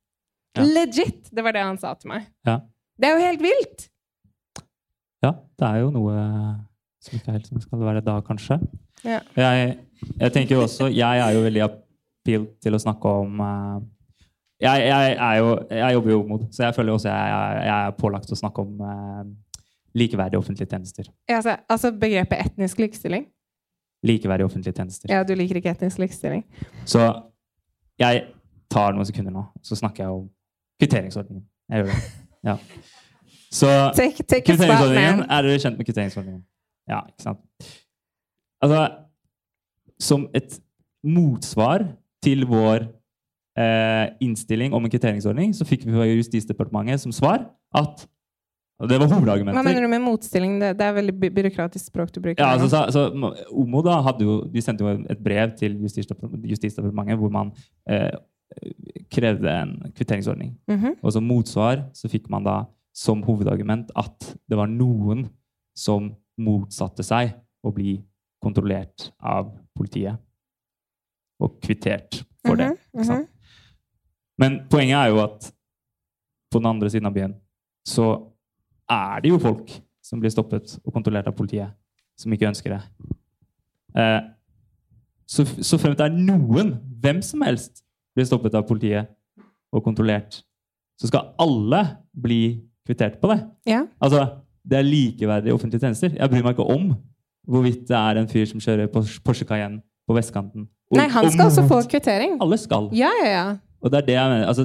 [0.56, 0.64] Ja.
[0.64, 1.28] Legit!
[1.28, 2.30] Det var det han sa til meg.
[2.48, 2.62] Ja.
[2.96, 3.90] Det er jo helt vilt!
[5.26, 6.14] ja, det er jo noe
[7.12, 8.58] helt som det skal være da, kanskje.
[9.04, 9.20] Ja.
[9.36, 9.76] Jeg,
[10.20, 13.76] jeg tenker jo også Jeg er jo veldig appeal til å snakke om uh,
[14.62, 17.96] jeg, jeg, jo, jeg jobber jo mot, så jeg føler jo også jeg, jeg, er
[18.00, 19.24] pålagt å snakke om uh,
[19.96, 21.10] likeverdige offentlige tjenester.
[21.28, 23.26] Ja, altså, altså begrepet etnisk likestilling.
[24.06, 25.12] Likeverdige offentlige tjenester.
[25.12, 26.44] Ja, du liker ikke etnisk likestilling.
[26.88, 27.04] Så
[28.00, 28.24] jeg
[28.72, 30.26] tar noen sekunder nå, så snakker jeg om
[30.80, 31.44] kvitteringsordningen.
[31.72, 32.00] Jeg gjør det.
[32.46, 32.56] Ja.
[33.52, 35.32] Så Take, take kvitteringsordningen, spot.
[35.32, 36.42] Er dere kjent med kvitteringsordningen?
[36.90, 37.42] Ja, ikke sant?
[38.62, 38.82] Altså,
[40.00, 40.58] som et
[41.06, 41.86] motsvar
[42.24, 42.88] til vår
[43.58, 48.06] eh, innstilling om en kvitteringsordning, så fikk vi fra Justisdepartementet som svar at
[48.76, 50.58] og Det var Hva mener du med motstilling?
[50.60, 52.42] Det, det er veldig by byråkratisk språk du bruker.
[52.42, 56.50] Ja, altså, så, så, OMO da hadde jo, de sendte jo et brev til Justisdepartementet,
[56.50, 57.54] Justisdepartementet hvor man
[57.88, 58.12] eh,
[59.12, 60.52] krevde en kvitteringsordning.
[60.68, 60.98] Mhm.
[61.00, 62.58] Og som motsvar så fikk man da
[62.96, 65.24] som hovedargument at det var noen
[65.76, 67.32] som motsatte seg
[67.64, 67.96] å bli
[68.42, 70.20] kontrollert av politiet.
[71.42, 72.70] Og kvittert for det.
[72.72, 73.28] Mhm, Ikke sant?
[74.38, 75.50] Men poenget er jo at
[76.52, 77.34] på den andre siden av byen
[77.86, 78.06] så
[78.90, 79.70] er det jo folk
[80.04, 81.72] som blir stoppet og kontrollert av politiet,
[82.18, 82.80] som ikke ønsker det.
[83.96, 84.20] Eh,
[85.26, 87.82] så, så fremt det er noen, hvem som helst,
[88.14, 89.10] blir stoppet av politiet
[89.74, 90.42] og kontrollert,
[91.00, 91.82] så skal alle
[92.16, 92.40] bli
[92.86, 93.40] kvittert på det.
[93.68, 93.82] Ja.
[94.00, 94.22] Altså,
[94.66, 96.10] det er likeverdige offentlige tjenester.
[96.16, 96.88] Jeg bryr meg ikke om
[97.46, 100.66] hvorvidt det er en fyr som kjører Porsche Cayenne på vestkanten.
[100.90, 102.36] Og- Nei, han skal skal også få kvittering.
[102.42, 102.88] Alle skal.
[102.94, 103.46] Ja, ja, ja.
[103.82, 104.46] Og det er det jeg mener.
[104.48, 104.64] Altså,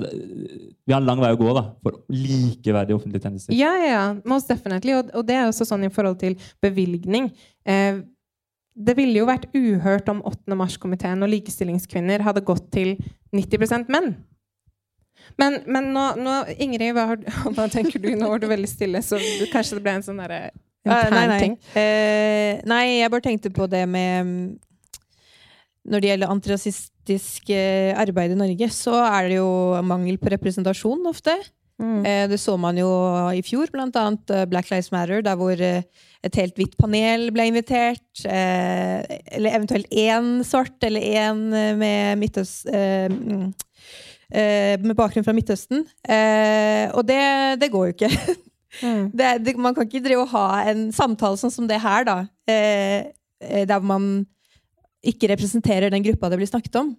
[0.88, 3.54] vi har en lang vei å gå da, for likeverdige offentlige tjenester.
[3.54, 4.06] Ja, ja, ja.
[4.26, 4.94] Most definitely.
[4.98, 7.30] Og, og det er også sånn i forhold til bevilgning.
[7.66, 8.02] Eh,
[8.82, 10.56] det ville jo vært uhørt om 8.
[10.58, 12.96] mars-komiteen og likestillingskvinner hadde gått til
[13.36, 14.16] 90% menn.
[15.40, 17.24] Men, men nå, nå Ingrid, hva, har,
[17.56, 18.12] hva tenker du?
[18.18, 20.50] Nå var du veldig stille, så du, kanskje det ble en sånn derre
[20.82, 21.48] Eh, nei, nei.
[21.78, 24.46] Eh, nei, jeg bare tenkte på det med mm,
[25.94, 29.52] Når det gjelder antirasistisk eh, arbeid i Norge, så er det jo
[29.86, 31.36] mangel på representasjon ofte.
[31.82, 32.02] Mm.
[32.06, 32.90] Eh, det så man jo
[33.34, 37.48] i fjor, blant annet eh, Black Lives Matter, der hvor et helt hvitt panel ble
[37.50, 38.26] invitert.
[38.26, 39.02] Eh,
[39.38, 41.46] eller eventuelt én svart, eller én
[41.82, 42.70] med Midtøst...
[44.32, 45.84] Eh, mm, med bakgrunn fra Midtøsten.
[46.08, 47.20] Eh, og det,
[47.62, 48.12] det går jo ikke.
[48.80, 49.10] Mm.
[49.12, 52.14] Det, det, man kan ikke drive og ha en samtale sånn som det her, da.
[52.48, 53.10] Eh,
[53.44, 54.06] eh, der man
[55.04, 56.94] ikke representerer den gruppa det blir snakket om.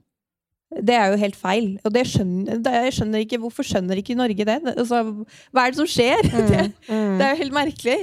[0.73, 1.71] Det er jo helt feil.
[1.81, 4.59] Og det skjønner, det, jeg skjønner ikke, hvorfor skjønner ikke Norge det?
[4.75, 5.01] Altså,
[5.49, 6.29] hva er det som skjer?
[6.53, 6.63] Det,
[6.93, 7.17] Mm.
[7.17, 7.99] det er jo helt merkelig.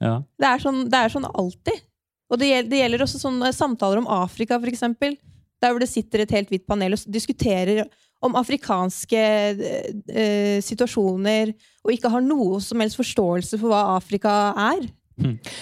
[0.00, 0.14] Ja.
[0.40, 1.84] Det er sånn, det er sånn alltid.
[2.32, 5.16] Og det gjelder, det gjelder også sånne samtaler om Afrika, for eksempel.
[5.60, 7.84] Der hvor det sitter et helt hvitt panel og diskuterer
[8.20, 11.54] om afrikanske eh, situasjoner,
[11.84, 14.34] og ikke har noe som helst forståelse for hva Afrika
[14.70, 14.88] er.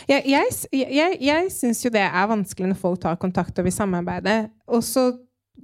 [0.07, 3.75] Jeg, jeg, jeg, jeg syns jo det er vanskelig når folk tar kontakt og vil
[3.75, 4.37] samarbeide.
[4.71, 5.09] Og så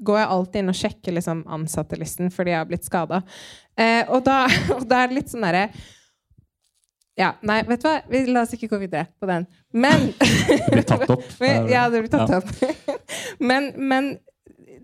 [0.04, 3.20] går jeg alltid inn og sjekker liksom, ansattelisten fordi jeg har blitt skada.
[3.78, 4.26] Eh, og,
[4.78, 5.68] og da er det litt sånn derre
[7.18, 8.00] Ja, nei, vet du hva?
[8.10, 9.44] Vi, la oss ikke gå videre på den.
[9.70, 11.22] Men Det blir tatt opp.
[11.42, 12.40] Men- Ja, det blir tatt Ja.
[12.42, 12.98] opp.
[13.50, 14.16] men, men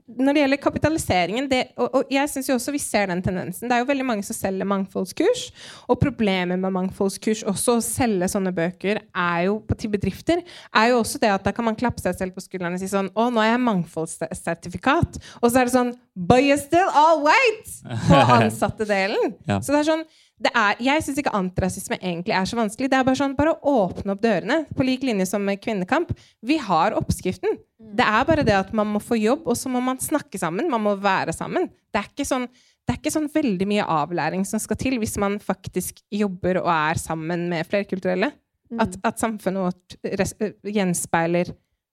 [0.07, 3.69] når det gjelder kapitaliseringen det, og, og jeg synes jo også vi ser den tendensen.
[3.69, 5.47] Det er jo veldig mange som selger mangfoldskurs.
[5.91, 10.45] Og problemet med mangfoldskurs, også å selge sånne bøker, er jo på til bedrifter,
[10.77, 12.91] er jo også det at da kan man klappe seg selv på skuldrene og si
[12.91, 15.21] sånn Å, nå er jeg mangfoldssertifikat.
[15.41, 17.71] Og så er det sånn But you're still all white!
[18.09, 19.39] På ansatte-delen.
[19.49, 19.61] Ja.
[19.63, 20.05] Så det er sånn
[20.49, 22.89] er, jeg syns ikke antirasisme egentlig er så vanskelig.
[22.89, 26.15] Det er bare sånn, bare å åpne opp dørene, på lik linje som med kvinnekamp.
[26.41, 27.59] Vi har oppskriften.
[27.77, 30.71] Det er bare det at man må få jobb, og så må man snakke sammen.
[30.73, 31.69] Man må være sammen.
[31.93, 35.19] Det er ikke sånn, det er ikke sånn veldig mye avlæring som skal til hvis
[35.21, 38.33] man faktisk jobber og er sammen med flerkulturelle.
[38.81, 40.33] At, at samfunnet vårt res,
[40.63, 41.49] gjenspeiler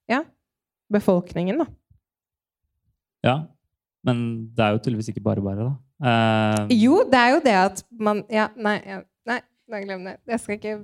[0.08, 0.22] ja,
[0.94, 1.70] befolkningen, da.
[3.26, 3.38] Ja.
[4.08, 4.20] Men
[4.56, 5.87] det er jo tydeligvis ikke bare bare, da.
[5.98, 9.40] Eh, Jo, det er jo det at man Ja, nei, ja, nei,
[9.72, 10.18] nei glem det.
[10.30, 10.76] Jeg skal ikke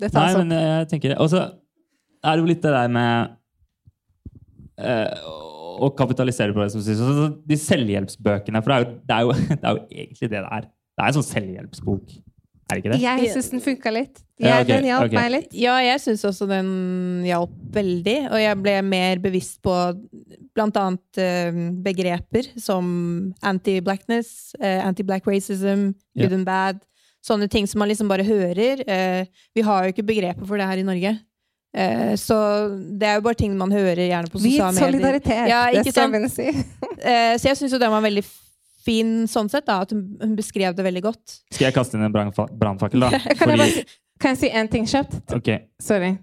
[0.00, 0.40] Det Nei, tas opp.
[0.40, 1.42] men jeg tenker Og så
[2.22, 3.32] er det jo litt det der med
[4.78, 5.32] uh,
[5.82, 9.32] å kapitalisere på det, som så, de selvhjelpsbøkene For det er, jo, det, er jo,
[9.60, 10.68] det er jo egentlig det det er.
[10.70, 12.14] Det er en sånn selvhjelpsbok.
[12.70, 13.00] Er det ikke det?
[13.02, 14.22] Jeg syns den funka litt.
[14.42, 15.18] Ja, okay, Den hjalp okay.
[15.18, 15.52] meg litt.
[15.54, 16.70] Ja, jeg syns også den
[17.26, 18.16] hjalp veldig.
[18.30, 19.74] Og jeg ble mer bevisst på
[20.56, 22.86] blant annet eh, begreper som
[23.48, 26.80] anti-blackness, eh, anti-black racism, good good and bad.
[27.22, 28.82] Sånne ting som man liksom bare hører.
[28.82, 31.14] Eh, vi har jo ikke begreper for det her i Norge.
[31.72, 32.36] Eh, så
[32.98, 34.88] det er jo bare ting man hører gjerne på Hvit sosiale medier.
[34.90, 35.44] solidaritet.
[35.48, 36.48] Ja, det skal jeg begynne å si.
[37.02, 38.22] Eh, så jeg syns jo den var veldig
[38.84, 39.80] fin sånn sett, da.
[39.86, 41.38] At hun, hun beskrev det veldig godt.
[41.52, 43.22] Skal jeg kaste inn en brannfakkel, da?
[43.38, 43.86] Kan jeg, bare,
[44.22, 45.22] kan jeg si én ting kjapt?
[45.34, 45.54] Ok.
[45.82, 46.16] Sorry.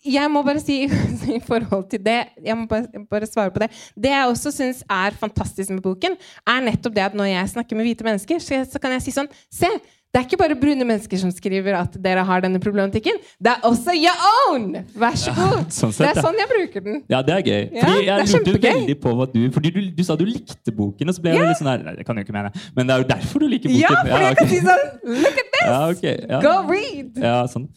[0.00, 0.86] Jeg må bare si
[1.36, 3.68] i forhold til det Jeg må bare, bare svare på det.
[4.00, 6.16] Det jeg også syns er fantastisk med boken,
[6.48, 9.16] er nettopp det at når jeg snakker med hvite mennesker, så, så kan jeg si
[9.16, 9.68] sånn Se!
[10.10, 13.20] Det er ikke bare brune mennesker som skriver at dere har denne problematikken.
[13.38, 14.72] Det er også your own!
[14.98, 15.68] Vær så god.
[15.76, 16.96] sånn sett, det er sånn jeg bruker den.
[17.12, 17.60] Ja, det er gøy.
[17.78, 21.12] Ja, jeg er lurte veldig på hva du Fordi du, du sa du likte boken,
[21.12, 22.50] og så ble jeg litt sånn her Nei, det kan du ikke mene.
[22.74, 23.84] Men det er jo derfor du liker boken.
[23.84, 24.82] Ja, fordi jeg kan si sånn
[25.20, 25.62] Look at this!
[25.68, 26.02] Ja, ok.
[26.32, 26.40] Ja.
[26.42, 27.22] Go read!
[27.22, 27.68] Ja, sånn.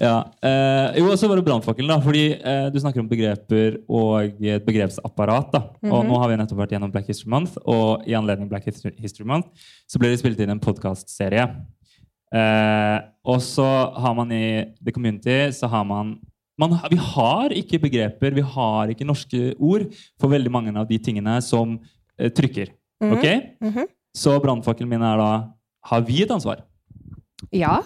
[0.00, 0.14] Ja.
[0.40, 1.98] Eh, jo, og så var det brannfakkelen, da.
[2.04, 5.52] Fordi eh, du snakker om begreper og et begrepsapparat.
[5.52, 5.62] da.
[5.82, 5.92] Mhm.
[5.92, 8.94] Og nå har vi nettopp vært gjennom Black History Month, og i anledning Black History
[9.02, 11.50] History Month så ble det spilt inn en podkastserie.
[12.32, 13.64] Eh, og så
[14.00, 16.14] har man i The Community så har man,
[16.58, 19.84] man Vi har ikke begreper, vi har ikke norske ord
[20.20, 21.78] for veldig mange av de tingene som
[22.18, 22.72] eh, trykker.
[23.02, 23.12] Mhm.
[23.12, 23.26] Ok?
[23.60, 23.86] Mhm.
[24.16, 25.30] Så brannfakkelen min er da
[25.84, 26.62] Har vi et ansvar?
[27.52, 27.80] Ja.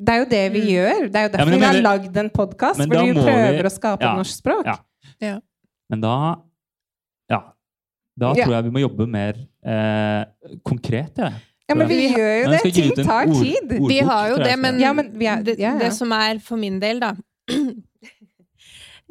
[0.00, 0.68] Det er jo det vi Mm.
[0.68, 1.00] gjør.
[1.12, 2.76] Det er jo Ja, derfor men jeg vi har lagd en podkast.
[2.80, 4.12] Fordi vi prøver vi- å skape Ja.
[4.12, 4.64] et norsk språk.
[4.66, 4.76] Ja.
[5.20, 5.40] Ja.
[5.90, 6.36] Men da
[7.30, 7.40] Ja.
[8.18, 8.44] Da Ja.
[8.44, 9.34] tror jeg vi må jobbe mer
[9.64, 10.24] eh,
[10.64, 11.14] konkret.
[11.16, 11.32] Jeg.
[11.70, 12.12] Ja, men vi ja.
[12.18, 12.60] gjør jo det.
[12.64, 13.58] skal Ting tar ord- tid.
[13.70, 14.80] ordbok, Vi har jo det, men.
[14.82, 15.78] Ja, men vi er- det, ja, ja.
[15.86, 17.14] det som er for min del, da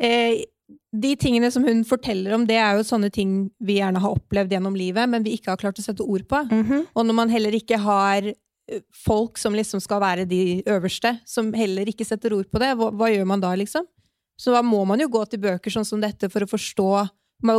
[0.01, 0.43] eh,
[0.91, 4.55] De tingene som hun forteller om, det er jo sånne ting vi gjerne har opplevd
[4.55, 6.39] gjennom livet, men vi ikke har klart å sette ord på.
[6.49, 6.87] Mhm.
[6.95, 11.53] Og når man heller ikke har eh, folk som liksom skal være de øverste, som
[11.53, 13.85] heller ikke setter ord på det, hva, hva gjør man da, liksom?
[14.39, 17.09] Så da må man jo gå til bøker sånn som dette for å forstå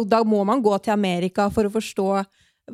[0.09, 2.07] Da må man gå til Amerika for å forstå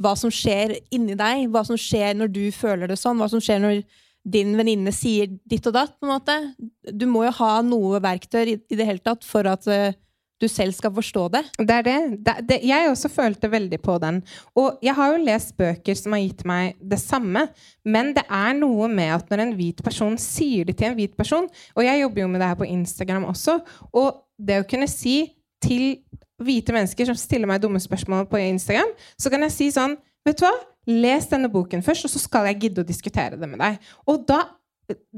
[0.03, 3.43] hva som skjer inni deg, hva som skjer når du føler det sånn, hva som
[3.43, 3.85] skjer når
[4.27, 6.35] din venninne sier ditt og datt, på en måte.
[6.91, 9.95] Du må jo ha noe verktøy i, det hele tatt for at eh,
[10.43, 11.43] du selv skal forstå det.
[11.59, 11.97] Det er det.
[12.27, 12.59] det, det.
[12.67, 14.21] Jeg også følte veldig på den.
[14.59, 17.47] Og jeg har jo lest bøker som har gitt meg det samme,
[17.87, 21.17] men det er noe med at når en hvit person sier det til en hvit
[21.17, 23.61] person Og jeg jobber jo med det her på Instagram også.
[23.95, 25.23] Og det å kunne si
[25.65, 26.03] til
[26.43, 30.41] hvite mennesker som stiller meg dumme spørsmål på Instagram, så kan jeg si sånn Vet
[30.41, 30.57] du hva?
[30.91, 33.79] Les denne boken først, og så skal jeg gidde å diskutere det med deg.
[34.11, 34.41] Og da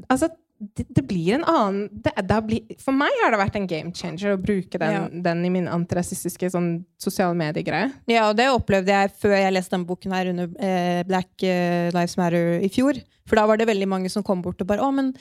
[0.08, 3.92] Altså, det, det blir en annen det, blir, For meg har det vært en game
[3.94, 5.02] changer å bruke den, Ja.
[5.28, 7.92] den i min antirasistiske sånn, sosiale medier-greie.
[8.10, 11.92] Ja, og det opplevde jeg før jeg leste denne boken her under eh, Black eh,
[11.94, 12.98] Lives Matter i fjor.
[13.28, 15.12] For da var det veldig mange som kom bort og bare 'Å, men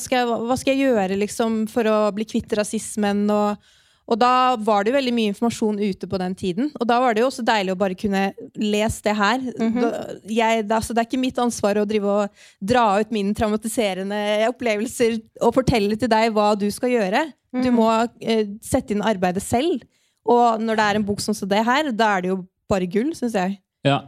[0.00, 3.70] skal jeg, hva skal jeg gjøre liksom, for å bli kvitt rasismen?' Og,
[4.10, 6.70] og da var det jo veldig mye informasjon ute på den tiden.
[6.80, 8.22] Og da var det jo også deilig å bare kunne
[8.58, 9.44] lese det her.
[9.54, 9.90] da,
[10.26, 14.18] jeg, det, altså, det er ikke mitt ansvar å drive og dra ut mine traumatiserende
[14.48, 17.28] opplevelser og fortelle til deg hva du skal gjøre.
[17.54, 17.88] Du må
[18.22, 19.86] eh, sette inn arbeidet selv.
[20.26, 22.40] Og når det er en bok som det her, da er det jo
[22.70, 23.58] bare gull, syns jeg.
[23.86, 24.00] Ja.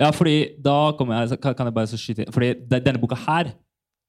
[0.00, 3.50] ja, fordi da kommer jeg, kan jeg bare så skyte inn Fordi denne boka her,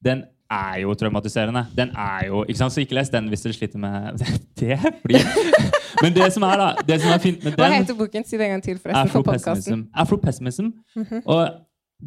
[0.06, 1.66] den er jo traumatiserende.
[1.78, 2.74] Den er jo, ikke sant?
[2.74, 4.22] Så ikke les den hvis dere sliter med
[4.60, 4.78] det.
[5.02, 5.22] Fordi,
[6.04, 8.28] men det som er da det som er fint med den Hva heter boken?
[8.28, 9.14] Si det en gang til, forresten.
[9.16, 9.84] for podkasten.
[9.94, 10.72] Afropessimism.
[10.96, 11.22] Mm -hmm.
[11.26, 11.50] Og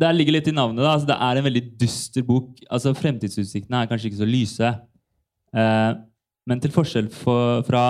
[0.00, 0.82] der ligger litt i navnet.
[0.84, 2.48] da, altså Det er en veldig dyster bok.
[2.70, 4.74] altså Fremtidsutsiktene er kanskje ikke så lyse.
[5.56, 5.94] Eh,
[6.46, 7.84] men til forskjell for, fra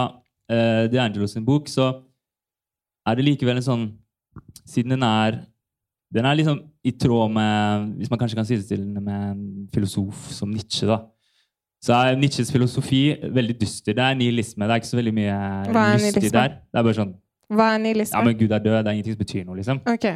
[0.52, 1.88] uh, De Angelos sin bok, så
[3.06, 3.84] er det likevel en sånn
[4.66, 5.40] siden den er
[6.12, 10.28] den er liksom i tråd med Hvis man kanskje kan sidestille den med en filosof
[10.32, 11.00] som Nietzsche, da.
[11.84, 13.02] Så er Nietzsches filosofi
[13.34, 13.92] veldig dyster.
[13.96, 14.64] Det er nihilisme.
[14.64, 15.38] Det er ikke så veldig mye
[16.00, 16.58] lystig der.
[16.72, 17.14] Det er bare sånn
[17.52, 18.18] Hva er nihilisme?
[18.18, 18.78] Ja, men Gud er død.
[18.78, 19.80] Det er ingenting som betyr noe, liksom.
[19.90, 20.06] Ok.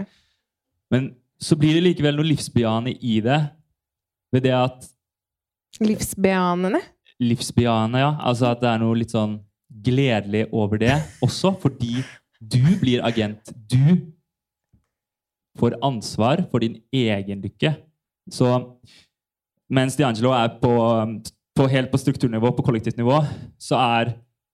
[0.93, 1.11] Men
[1.41, 3.41] så blir det likevel noe livsbejaende i det.
[4.33, 4.89] Ved det at
[5.85, 6.81] Livsbejaende?
[7.21, 8.15] livsbejaende, ja.
[8.23, 9.39] Altså at det er noe litt sånn
[9.85, 12.01] gledelig over det også, fordi
[12.41, 13.53] du blir agent.
[13.71, 13.99] Du
[15.59, 17.75] får ansvar for din egen lykke.
[18.33, 18.49] Så
[19.71, 20.73] mens D'Angelo er på,
[21.57, 23.19] på helt på strukturnivå, på kollektivt nivå,
[23.61, 24.13] så er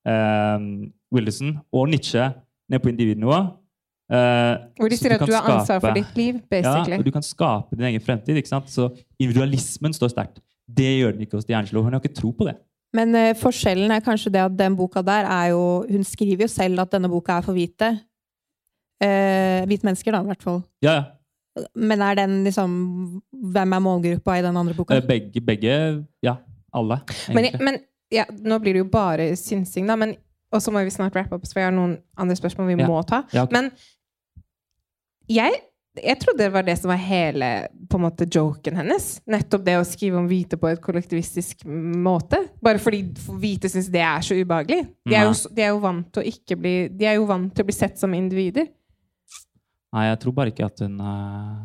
[0.09, 0.64] eh,
[1.14, 2.30] Wilderson og Nietzsche
[2.70, 3.38] ned på individnivå.
[4.12, 6.96] Eh, Hvor de sier at du har ansvar for ditt liv, basically.
[6.96, 8.36] ja, og du kan skape din egen fremtid.
[8.36, 8.70] ikke sant?
[8.70, 10.40] Så individualismen står sterkt.
[10.68, 11.82] Det gjør den ikke hos D'Angelo.
[11.84, 12.57] Hun har ikke tro på det.
[12.94, 16.50] Men eh, forskjellen er kanskje det at den boka der er jo Hun skriver jo
[16.52, 17.88] selv at denne boka er for hvite.
[19.03, 20.62] Eh, hvite mennesker, da, i hvert fall.
[20.84, 21.05] Ja, ja.
[21.78, 22.72] Men er den liksom
[23.55, 24.97] Hvem er målgruppa i den andre boka?
[24.97, 25.74] Eh, Begge, begge
[26.22, 26.36] Ja,
[26.74, 26.97] alle.
[27.30, 27.61] Men, egentlig.
[27.62, 27.78] men
[28.11, 29.95] ja, nå blir det jo bare synsing, da.
[29.99, 30.16] Men,
[30.55, 32.88] og så må vi snart wrap up, for jeg har noen andre spørsmål vi Ja.
[32.90, 33.22] må ta.
[33.34, 33.47] Ja.
[33.55, 33.70] Men
[35.30, 35.57] jeg,
[36.03, 37.49] jeg trodde det var det som var hele
[37.90, 39.20] på en måte, joken hennes.
[39.30, 42.40] Nettopp det å skrive om hvite på et kollektivistisk måte.
[42.64, 43.05] Bare fordi
[43.40, 44.88] hvite syns det er så ubehagelig.
[45.07, 47.55] De er, jo, de er jo vant til å ikke bli De er jo vant
[47.55, 48.66] til å bli sett som individer.
[49.95, 51.62] Nei, jeg tror bare ikke at hun uh...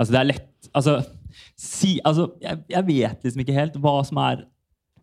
[0.00, 0.94] Altså, det er lett Altså,
[1.60, 4.42] si Altså, jeg, jeg vet liksom ikke helt hva som er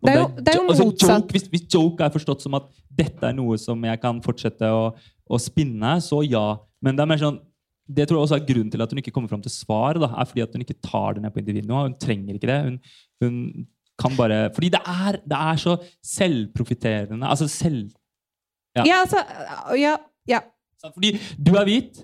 [0.01, 1.21] Det er jo- det er jo altså, motsatt.
[1.21, 4.65] Joke, hvis, hvis joke er forstått som at dette er noe som jeg kan fortsette
[4.73, 4.87] å,
[5.29, 6.57] å spinne, så ja.
[6.81, 7.37] Men det er mer sånn
[7.91, 9.97] det tror jeg også er grunnen til at hun ikke kommer fram til svar.
[9.99, 11.81] Da, er fordi at hun ikke tar det ned på individnivå.
[11.89, 12.59] Hun trenger ikke det.
[12.67, 12.77] Hun,
[13.23, 13.39] hun
[13.99, 15.75] kan bare Fordi det er, det er så
[16.07, 17.27] selvprofitterende.
[17.27, 17.91] Altså selv...
[18.77, 18.85] Ja.
[18.87, 19.19] Ja, altså
[19.77, 19.97] Ja.
[20.29, 20.39] ja.
[20.93, 21.99] Fordi du er hvit,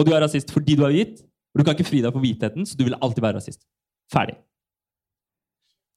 [0.00, 1.18] og du er rasist fordi du er hvit.
[1.50, 3.64] Og du kan ikke fri deg for hvitheten, så du vil alltid være rasist.
[4.12, 4.36] Ferdig.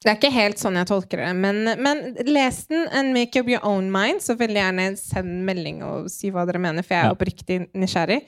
[0.04, 3.46] Det er ikke helt sånn jeg tolker det, men, men les den and make up
[3.48, 4.20] your own mind.
[4.20, 8.18] Så veldig gjerne send melding og si hva dere mener, for jeg er oppriktig nysgjerrig.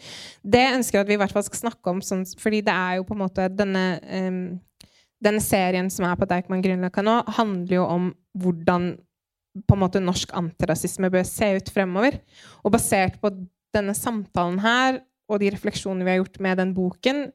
[0.40, 3.00] Det ønsker jeg at vi i hvert fall skal snakke om, sånn, fordi det er
[3.00, 4.40] jo på en måte denne um,
[5.22, 8.94] denne serien som er på Deichman Grünerløkka nå, handler jo om hvordan
[9.66, 12.18] på en måte norsk antirasisme bør se ut fremover.
[12.64, 13.32] Og basert på
[13.76, 17.26] denne samtalen her og de refleksjonene vi har gjort med den boken,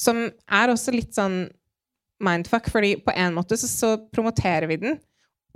[0.00, 1.44] som er også litt sånn
[2.24, 4.98] mindfuck, fordi på en måte så, så promoterer vi den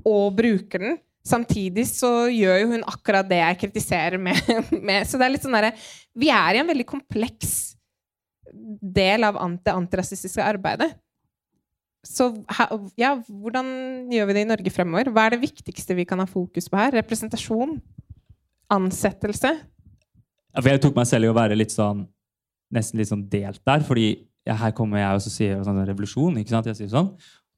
[0.07, 0.99] og bruker den.
[1.29, 4.39] Samtidig så gjør jo hun akkurat det jeg kritiserer med.
[4.89, 5.09] med.
[5.09, 5.75] Så det er litt sånn derre
[6.17, 7.75] Vi er i en veldig kompleks
[8.49, 10.93] del av det antirasistiske arbeidet.
[12.07, 12.31] Så
[12.97, 13.69] ja, hvordan
[14.13, 15.11] gjør vi det i Norge fremover?
[15.13, 16.95] Hva er det viktigste vi kan ha fokus på her?
[16.97, 17.77] Representasjon?
[18.73, 19.53] Ansettelse?
[20.57, 22.07] For jeg tok meg selv i å være litt sånn
[22.75, 23.81] nesten litt sånn delt der.
[23.85, 24.09] fordi
[24.49, 26.39] her kommer jeg og så sier sånn revolusjon.
[26.41, 26.69] ikke sant?
[26.71, 27.11] Jeg sier sånn.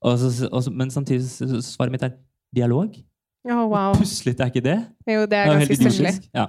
[0.02, 2.16] Og så, og så, men samtidig så- svaret mitt er
[2.54, 2.94] dialog.
[3.46, 3.94] Å, wow.
[3.94, 4.78] Puslete er ikke det?
[5.08, 6.48] Jo, det er ganske helt Ja.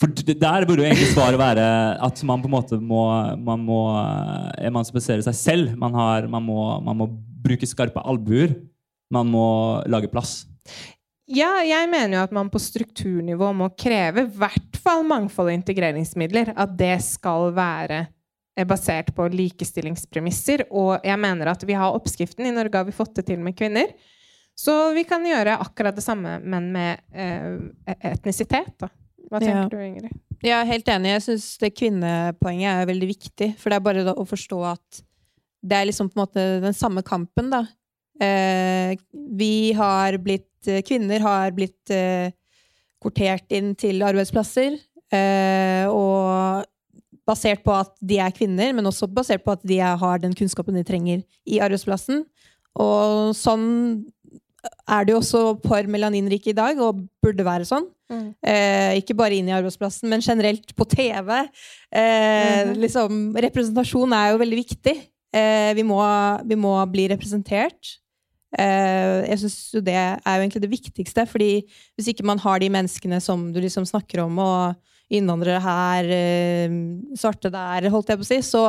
[0.00, 1.64] For der burde jo egentlig svaret være
[2.02, 3.02] at man på en måte må,
[3.38, 5.76] man må eh, emansipere seg selv.
[5.78, 7.06] Man, har, man, må, man må
[7.44, 8.56] bruke skarpe albuer.
[9.14, 9.46] Man må
[9.86, 10.46] lage plass.
[11.30, 15.56] Ja, jeg mener jo at man på strukturnivå må kreve i hvert fall mangfold og
[15.56, 16.50] integreringsmidler.
[16.52, 18.02] At det skal være
[18.58, 20.66] eh, basert på likestillingspremisser.
[20.70, 22.44] Og jeg mener at vi har oppskriften.
[22.48, 23.94] I Norge har vi fått det til med kvinner.
[24.54, 28.74] Så vi kan gjøre akkurat det samme, men med eh, etnisitet.
[28.78, 28.90] Da.
[29.30, 29.68] Hva tenker Ja.
[29.72, 30.20] du, Ingrid?
[30.44, 31.14] Jeg er helt enig.
[31.14, 33.48] Jeg syns det kvinnepoenget er veldig viktig.
[33.58, 35.00] For det er bare å forstå at
[35.64, 37.62] det er liksom på en måte den samme kampen, da.
[38.22, 38.94] Eh,
[39.34, 42.32] vi har blitt Kvinner har blitt eh,
[43.02, 44.78] kortert inn til arbeidsplasser.
[45.12, 46.64] Eh, og
[47.28, 50.76] basert på at de er kvinner, men også basert på at de har den kunnskapen
[50.76, 52.24] de trenger i arbeidsplassen.
[52.80, 53.66] Og sånn
[54.88, 57.90] er det jo også for melaninrike i dag, og burde være sånn.
[58.44, 61.32] Eh, ikke bare inn i arbeidsplassen, men generelt på TV.
[61.90, 62.74] Eh, mm.
[62.80, 64.96] liksom, representasjon er jo veldig viktig.
[65.34, 66.00] Eh, vi, må,
[66.46, 67.96] vi må bli representert.
[68.54, 71.52] Eh, jeg syns det er jo egentlig det viktigste, fordi
[71.96, 74.74] hvis ikke man har de menneskene som du liksom snakker om, og
[75.14, 76.76] innvandrere her, eh,
[77.18, 78.64] svarte der, holdt jeg på å si, så,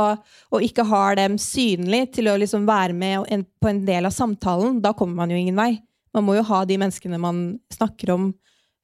[0.52, 4.82] og ikke har dem synlig til å liksom være med på en del av samtalen,
[4.84, 5.80] da kommer man jo ingen vei.
[6.16, 8.34] Man må jo ha de menneskene man snakker om,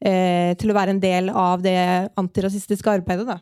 [0.03, 3.39] eh, til å være en del av det antirasistiske arbeidet, da.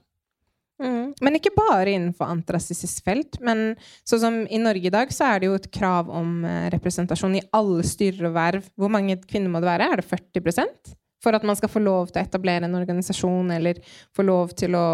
[0.80, 1.12] Mm.
[1.20, 3.40] Men ikke bare innenfor antirasistisk felt.
[3.44, 3.74] Men
[4.08, 7.36] sånn som i Norge i dag, så er det jo et krav om eh, representasjon
[7.40, 8.70] i alle styrer og verv.
[8.80, 9.92] Hvor mange kvinner må det være?
[9.92, 13.82] Er det 40% For at man skal få lov til å etablere en organisasjon, eller
[14.16, 14.88] få lov til å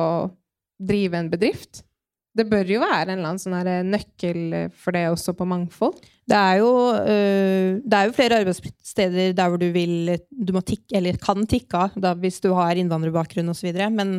[0.82, 1.85] drive en bedrift?
[2.36, 5.96] Det bør jo være en eller annen sånn nøkkel for det også på mangfold.
[6.26, 10.64] Det er jo, øh, det er jo flere arbeidssteder der hvor du vil du må
[10.66, 13.70] tikke, eller kan tikke av hvis du har innvandrerbakgrunn osv.
[13.94, 14.16] Men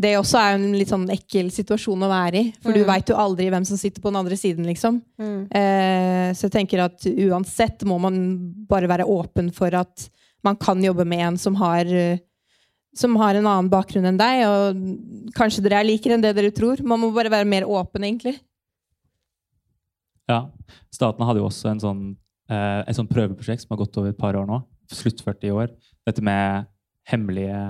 [0.00, 2.52] det også er en litt sånn ekkel situasjon å være i.
[2.64, 2.88] For du Mm.
[2.88, 5.02] veit jo aldri hvem som sitter på den andre siden, liksom.
[5.20, 5.46] Mm.
[6.34, 8.16] så jeg tenker at uansett må man
[8.66, 10.08] bare være åpen for at
[10.42, 12.18] man kan jobbe med en som har eh,
[12.96, 16.52] som har en annen bakgrunn enn deg, og kanskje dere er likere enn det dere
[16.54, 16.82] tror.
[16.84, 18.36] Man må bare være mer åpen, egentlig.
[20.28, 20.44] Ja.
[20.92, 22.02] Staten hadde jo også en sånn,
[22.52, 24.60] eh, et sånn prøveprosjekt som har gått over et par år nå.
[24.92, 25.72] Sluttført i år.
[26.06, 26.68] Dette med
[27.08, 27.62] hemmelige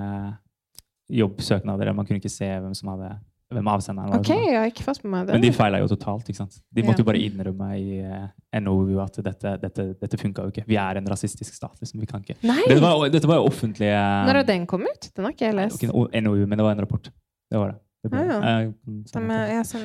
[1.12, 1.92] jobbsøknader.
[1.94, 3.14] Man kunne ikke se hvem som hadde
[3.56, 4.20] hvem avsenderen var.
[4.20, 5.34] Okay, jeg har ikke fått med meg det.
[5.36, 6.26] Men de feila jo totalt.
[6.28, 6.58] ikke sant?
[6.72, 7.04] De måtte Ja.
[7.04, 8.26] jo bare innrømme i uh,
[8.60, 10.64] NOU at dette, dette, dette funka jo ikke.
[10.66, 11.76] Vi er en rasistisk stat.
[11.80, 12.00] liksom.
[12.00, 12.36] Vi kan ikke.
[12.42, 12.60] Nei!
[12.68, 13.96] Dette var, dette var jo offentlige
[14.28, 15.10] Når har den kommet ut?
[15.14, 15.82] Den har ikke jeg lest.
[15.82, 17.10] ikke NOU, men det var en rapport.
[17.52, 17.78] Det var det.
[18.02, 18.68] det ble, Ah, ja.
[18.68, 19.28] uh, sånn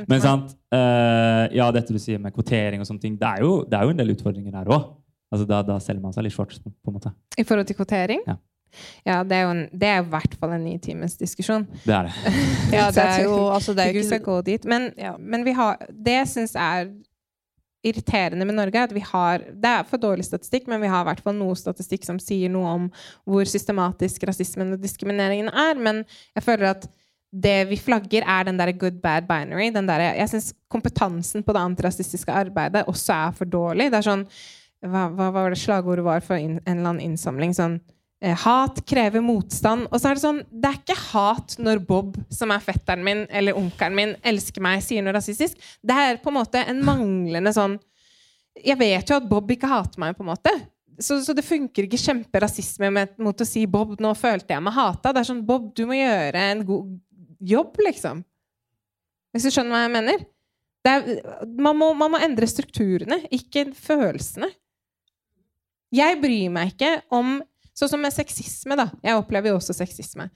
[0.02, 3.44] De men sant, eh, ja, dette du sier med kvotering og sånne ting, det er
[3.46, 4.88] jo, det er jo en del utfordringer der òg.
[5.30, 7.12] Altså, da, da selger man seg litt short, på en måte.
[7.38, 8.22] I forhold til kvotering?
[8.26, 8.38] Ja.
[9.08, 11.66] Ja, det er jo en, det er i hvert fall en ny times diskusjon.
[11.86, 12.34] Det er det.
[12.78, 14.66] Ja, det er jo, altså, det er jo ikke gå dit.
[14.70, 15.16] Men, Ja.
[15.20, 16.90] men vi har, det jeg syns er
[17.88, 21.06] irriterende med Norge, er at vi har Det er for dårlig statistikk, men vi har
[21.06, 22.88] i hvert fall noe statistikk som sier noe om
[23.26, 25.80] hvor systematisk rasismen og diskrimineringen er.
[25.80, 26.04] Men
[26.36, 26.88] jeg føler at
[27.32, 29.70] det vi flagger, er den der good bad binary.
[29.76, 33.92] Den der, jeg syns kompetansen på det antirasistiske arbeidet også er for dårlig.
[33.92, 34.28] Det er sånn
[34.78, 37.54] Hva, hva var det slagordet var for en eller annen innsamling?
[37.58, 37.80] Sånn
[38.18, 39.86] Hat krever motstand.
[39.92, 43.28] Og så er det sånn Det er ikke hat når Bob, som er fetteren min,
[43.30, 45.60] eller onkelen min, elsker meg, sier noe rasistisk.
[45.86, 47.78] Det er på en måte en manglende sånn
[48.58, 50.54] Jeg vet jo at Bob ikke hater meg, på en måte.
[50.98, 52.90] Så, så det funker ikke kjemperasisme
[53.22, 55.12] mot å si 'Bob, nå følte jeg meg hata'.
[55.14, 56.96] Det er sånn 'Bob, du må gjøre en god
[57.54, 58.24] jobb', liksom.
[59.30, 60.26] Hvis du skjønner hva jeg mener?
[60.88, 61.06] Er,
[61.60, 64.50] man, må, man må endre strukturene, ikke følelsene.
[65.94, 67.38] Jeg bryr meg ikke om
[67.78, 68.90] Sånn som med sexisme, da.
[69.06, 70.32] Jeg opplever jo også sexisme.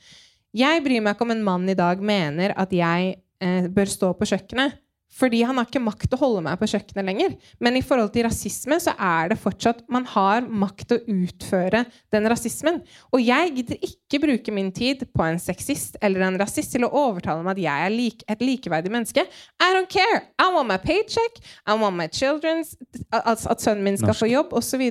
[0.53, 4.13] Jeg bryr meg ikke om en mann i dag mener at jeg eh, bør stå
[4.19, 4.77] på kjøkkenet.
[5.11, 7.33] Fordi han har ikke makt til å holde meg på kjøkkenet lenger.
[7.59, 11.83] Men i forhold til rasisme så er det fortsatt Man har makt til å utføre
[12.15, 12.79] den rasismen.
[13.11, 16.93] Og jeg gidder ikke bruke min tid på en sexist eller en rasist til å
[17.03, 19.25] overtale meg at jeg er like, et likeverdig menneske.
[19.59, 20.23] I don't care!
[20.39, 21.43] I want my paycheck.
[21.67, 22.77] I want my children's
[23.11, 24.87] At, sønnen min skal få jobb, osv.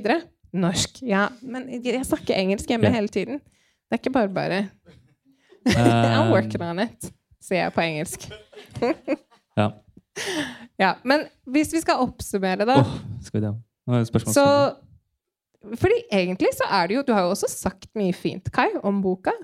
[0.52, 1.02] Norsk.
[1.06, 2.94] Ja, men jeg snakker engelsk hjemme Ja.
[2.96, 3.38] hele tiden.
[3.38, 4.60] Det er ikke bare bare.
[5.66, 5.72] Um,
[6.16, 7.10] I'm working on it,
[7.42, 8.28] sier jeg på engelsk.
[9.58, 9.70] Ja.
[10.78, 12.92] Ja, Men hvis vi skal oppsummere, da oh,
[13.22, 13.50] skal vi det?
[13.86, 14.34] Nå er det spørsmål.
[14.34, 18.68] Så Fordi egentlig så er det jo Du har jo også sagt mye fint, Kai,
[18.82, 19.34] om boka.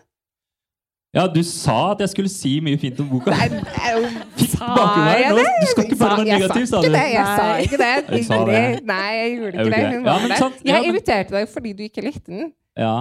[1.17, 3.33] Ja, du sa at jeg skulle si mye fint om boka.
[3.33, 3.47] Nei,
[3.89, 5.21] jeg, Fikk sa bakgrunn her.
[5.23, 5.47] jeg det?
[5.62, 6.89] Du skal ikke bare være negativ, sa du.
[6.93, 7.55] det, Jeg sa Nei.
[7.64, 7.93] ikke det.
[8.19, 8.61] Jeg sa det.
[8.91, 9.85] Nei, jeg gjorde ikke det.
[9.95, 10.11] Hun.
[10.11, 10.61] Ja, sant.
[10.61, 12.53] Ja, Jeg inviterte deg fordi du ikke likte den.
[12.77, 12.97] Ja.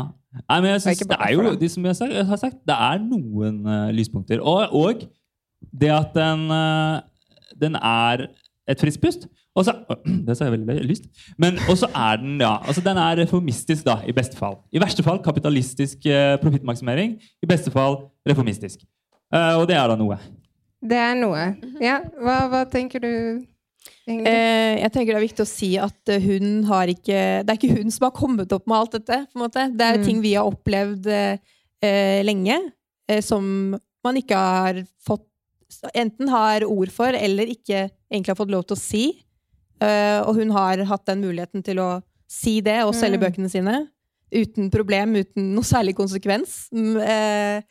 [0.46, 1.54] Nei, men jeg synes det er jo, det.
[1.62, 4.40] de som jeg har sagt, jeg har sagt, det er noen uh, lyspunkter.
[4.44, 5.06] Og, og
[5.76, 7.04] det at den, uh,
[7.60, 8.28] den er
[8.68, 9.28] et friskt pust.
[9.56, 9.74] Og så,
[10.28, 11.06] det sa jeg veldig lyst.
[11.40, 14.58] Men også er den ja, altså den er reformistisk, da, i beste fall.
[14.76, 17.16] I verste fall kapitalistisk eh, profittmaksimering.
[17.44, 18.84] I beste fall reformistisk.
[19.34, 20.18] Eh, og det er da noe.
[20.86, 21.46] Det er noe.
[21.82, 23.12] Ja, hva, hva tenker du,
[24.10, 24.28] Ingrid?
[24.30, 27.58] Eh, jeg tenker Det er viktig å si at eh, hun har ikke Det er
[27.58, 29.18] ikke hun som har kommet opp med alt dette.
[29.32, 29.64] på en måte.
[29.74, 30.04] Det er Mm.
[30.06, 31.38] ting vi har opplevd eh,
[31.82, 32.60] eh, lenge,
[33.10, 33.74] eh, som
[34.06, 35.26] man ikke har fått
[35.98, 39.04] Enten har ord for, eller ikke egentlig har fått lov til å si.
[39.82, 41.90] Eh, og hun har hatt den muligheten til å
[42.32, 43.26] si det og selge Mm.
[43.26, 43.88] bøkene sine.
[44.34, 46.70] Uten problem, uten noe særlig konsekvens.
[46.74, 47.62] Mm, eh,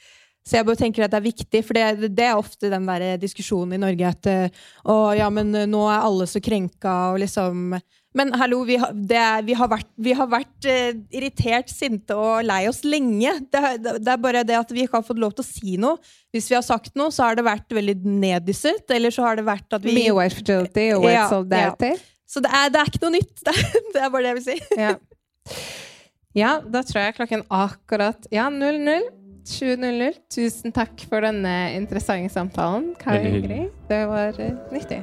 [0.46, 3.16] så jeg bare tenker at det er viktig, for det, det er ofte den der
[3.16, 4.48] diskusjonen i Norge at eh,
[4.84, 7.80] å, ja, men nå er alle så krenka, og liksom
[8.14, 12.44] Men hallo, vi har, det vi har vært, vi har vært uh, irritert, sinte og
[12.46, 13.32] lei oss lenge.
[13.50, 15.74] Det, er- det er bare det at vi ikke har fått lov til å si
[15.82, 15.98] noe.
[16.34, 19.46] Hvis vi har sagt noe, så har det vært veldig neddysset, eller så har det
[19.48, 21.90] vært at vi Mye white fragility og Ja, solidarity.
[22.30, 23.34] Så det er, det er ikke noe nytt.
[23.44, 24.78] Det er, det er bare det jeg vil si.
[24.78, 24.94] Ja.
[26.38, 29.10] ja, da tror jeg klokken akkurat Ja, 00.
[29.44, 30.22] 20.00.
[30.32, 33.34] Tusen takk for denne interessante samtalen, Kari.
[33.42, 33.74] Ingrid.
[33.90, 35.02] Det var uh, nyttig.